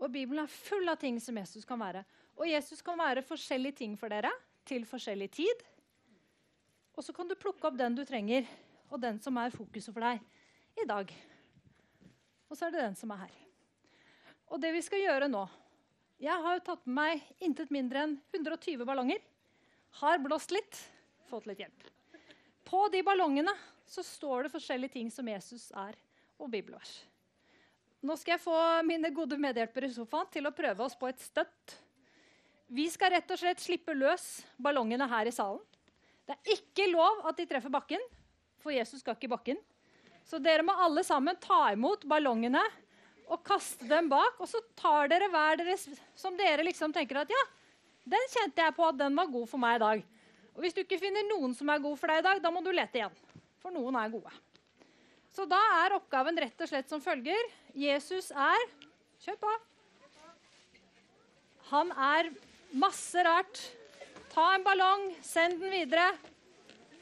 Og 0.00 0.08
Bibelen 0.14 0.40
er 0.44 0.54
full 0.54 0.88
av 0.88 0.96
ting 1.02 1.18
som 1.20 1.36
Jesus 1.36 1.66
kan 1.68 1.82
være. 1.82 2.00
Og 2.38 2.48
Jesus 2.48 2.80
kan 2.82 2.96
være 2.96 3.26
forskjellige 3.26 3.80
ting 3.82 3.98
for 4.00 4.08
dere 4.08 4.30
til 4.64 4.86
forskjellig 4.88 5.28
tid. 5.36 5.66
Og 6.96 7.04
så 7.04 7.12
kan 7.12 7.28
du 7.28 7.36
plukke 7.36 7.68
opp 7.68 7.76
den 7.76 7.98
du 7.98 8.04
trenger, 8.08 8.48
og 8.88 9.02
den 9.02 9.20
som 9.20 9.36
er 9.42 9.52
fokuset 9.52 9.92
for 9.92 10.06
deg 10.06 10.80
i 10.80 10.88
dag. 10.88 11.12
Og 12.48 12.56
så 12.56 12.70
er 12.70 12.72
det 12.72 12.86
den 12.86 12.96
som 12.96 13.12
er 13.12 13.26
her. 13.26 13.36
Og 14.48 14.64
det 14.64 14.72
vi 14.72 14.82
skal 14.86 15.02
gjøre 15.02 15.28
nå 15.28 15.44
Jeg 16.22 16.40
har 16.40 16.56
jo 16.56 16.66
tatt 16.70 16.84
med 16.86 16.96
meg 16.96 17.44
intet 17.44 17.72
mindre 17.74 18.06
enn 18.06 18.18
120 18.32 18.86
ballonger 18.86 19.20
har 20.00 20.22
blåst 20.22 20.54
litt, 20.54 20.78
fått 21.30 21.46
litt 21.50 21.62
hjelp. 21.62 21.90
På 22.64 22.86
de 22.92 23.02
ballongene 23.06 23.52
så 23.86 24.02
står 24.02 24.46
det 24.46 24.54
forskjellige 24.54 24.96
ting 24.96 25.10
som 25.12 25.28
Jesus 25.28 25.68
er, 25.76 25.96
og 26.40 26.50
bibelvers. 26.50 27.04
Nå 28.04 28.16
skal 28.20 28.34
jeg 28.34 28.44
få 28.44 28.56
mine 28.84 29.08
gode 29.14 29.38
medhjelpere 29.40 29.88
i 29.88 29.94
sofaen 29.94 30.28
til 30.32 30.48
å 30.48 30.54
prøve 30.54 30.84
oss 30.84 30.96
på 30.98 31.08
et 31.08 31.20
støtt. 31.22 31.76
Vi 32.74 32.88
skal 32.92 33.14
rett 33.14 33.30
og 33.30 33.40
slett 33.40 33.62
slippe 33.62 33.94
løs 33.96 34.42
ballongene 34.60 35.06
her 35.08 35.30
i 35.30 35.32
salen. 35.32 35.62
Det 36.24 36.34
er 36.34 36.56
ikke 36.56 36.88
lov 36.90 37.22
at 37.28 37.38
de 37.38 37.46
treffer 37.48 37.72
bakken, 37.72 38.02
for 38.60 38.74
Jesus 38.74 39.00
skal 39.04 39.16
ikke 39.16 39.28
i 39.28 39.34
bakken. 39.34 39.60
Så 40.24 40.40
dere 40.40 40.64
må 40.64 40.74
alle 40.80 41.04
sammen 41.04 41.36
ta 41.40 41.68
imot 41.72 42.06
ballongene 42.08 42.62
og 43.28 43.42
kaste 43.44 43.88
dem 43.88 44.08
bak. 44.12 44.40
Og 44.40 44.48
så 44.48 44.60
tar 44.76 45.10
dere 45.12 45.28
hver 45.32 45.60
deres 45.60 45.86
som 46.16 46.36
dere 46.36 46.64
liksom 46.64 46.92
tenker 46.96 47.22
at 47.22 47.32
ja, 47.32 47.42
den 48.04 48.26
kjente 48.32 48.64
jeg 48.64 48.76
på 48.76 48.86
at 48.86 48.98
den 49.00 49.16
var 49.16 49.30
god 49.32 49.46
for 49.48 49.60
meg 49.60 49.78
i 49.78 49.84
dag. 49.84 50.02
Og 50.54 50.62
Hvis 50.62 50.74
du 50.76 50.82
ikke 50.84 51.00
finner 51.00 51.24
noen 51.26 51.54
som 51.56 51.70
er 51.72 51.82
god 51.82 51.96
for 51.98 52.12
deg 52.12 52.20
i 52.20 52.26
dag, 52.28 52.42
da 52.42 52.50
må 52.52 52.62
du 52.62 52.70
lete 52.70 53.00
igjen. 53.00 53.14
For 53.62 53.74
noen 53.74 53.96
er 53.98 54.12
gode. 54.12 54.32
Så 55.34 55.46
da 55.50 55.58
er 55.82 55.96
oppgaven 55.96 56.36
rett 56.38 56.60
og 56.62 56.70
slett 56.70 56.90
som 56.92 57.02
følger. 57.02 57.48
Jesus 57.74 58.30
er 58.30 58.68
Kjør 59.24 59.38
på. 59.40 59.50
Han 61.70 61.90
er 61.96 62.28
masse 62.76 63.22
rart. 63.24 63.60
Ta 64.34 64.50
en 64.52 64.66
ballong, 64.66 65.06
send 65.24 65.62
den 65.62 65.72
videre. 65.72 66.10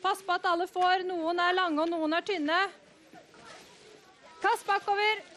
Pass 0.05 0.23
på 0.23 0.37
at 0.37 0.47
alle 0.47 0.69
får. 0.71 1.03
Noen 1.09 1.41
er 1.43 1.57
lange, 1.57 1.83
og 1.83 1.91
noen 1.91 2.15
er 2.15 2.23
tynne. 2.29 2.61
Kast 4.43 4.69
bakover. 4.69 5.32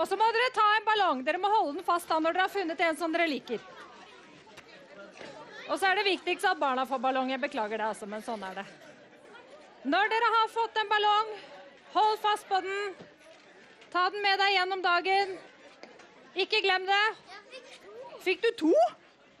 Og 0.00 0.08
så 0.08 0.16
må 0.16 0.26
dere 0.32 0.52
ta 0.56 0.64
en 0.78 0.86
ballong. 0.86 1.18
Dere 1.26 1.38
må 1.40 1.50
holde 1.52 1.76
den 1.76 1.84
fast 1.84 2.08
da 2.08 2.16
når 2.16 2.32
dere 2.32 2.46
har 2.46 2.52
funnet 2.54 2.82
en 2.86 2.96
som 2.96 3.12
dere 3.12 3.28
liker. 3.28 3.60
Og 5.68 5.76
så 5.78 5.90
er 5.90 6.00
det 6.00 6.06
viktigst 6.08 6.46
at 6.48 6.58
barna 6.58 6.86
får 6.88 7.02
ballong. 7.04 7.28
Jeg 7.30 7.42
beklager 7.42 7.76
det, 7.76 7.90
altså, 7.92 8.08
men 8.08 8.24
sånn 8.24 8.42
er 8.48 8.62
det. 8.62 8.64
Når 9.84 10.08
dere 10.12 10.30
har 10.36 10.48
fått 10.54 10.80
en 10.80 10.88
ballong, 10.90 11.34
hold 11.92 12.16
fast 12.24 12.48
på 12.48 12.62
den. 12.64 12.96
Ta 13.92 14.06
den 14.14 14.24
med 14.24 14.40
deg 14.40 14.54
gjennom 14.56 14.82
dagen. 14.84 15.36
Ikke 16.38 16.62
glem 16.64 16.88
det. 16.88 17.04
Fikk 18.24 18.42
du 18.46 18.50
to? 18.64 18.72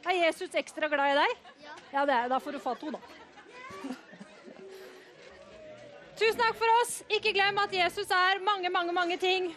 Er 0.08 0.16
Jesus 0.26 0.54
ekstra 0.56 0.88
glad 0.92 1.14
i 1.14 1.18
deg? 1.22 1.34
Ja, 1.90 2.04
det 2.04 2.14
er, 2.14 2.30
da 2.32 2.38
får 2.40 2.56
du 2.56 2.60
få 2.62 2.76
to, 2.80 2.92
da. 2.94 3.00
Tusen 6.20 6.40
takk 6.40 6.56
for 6.60 6.76
oss. 6.82 6.94
Ikke 7.08 7.32
glem 7.32 7.58
at 7.62 7.72
Jesus 7.72 8.10
er 8.12 8.44
mange, 8.44 8.68
mange, 8.72 8.92
mange 8.92 9.16
ting. 9.20 9.50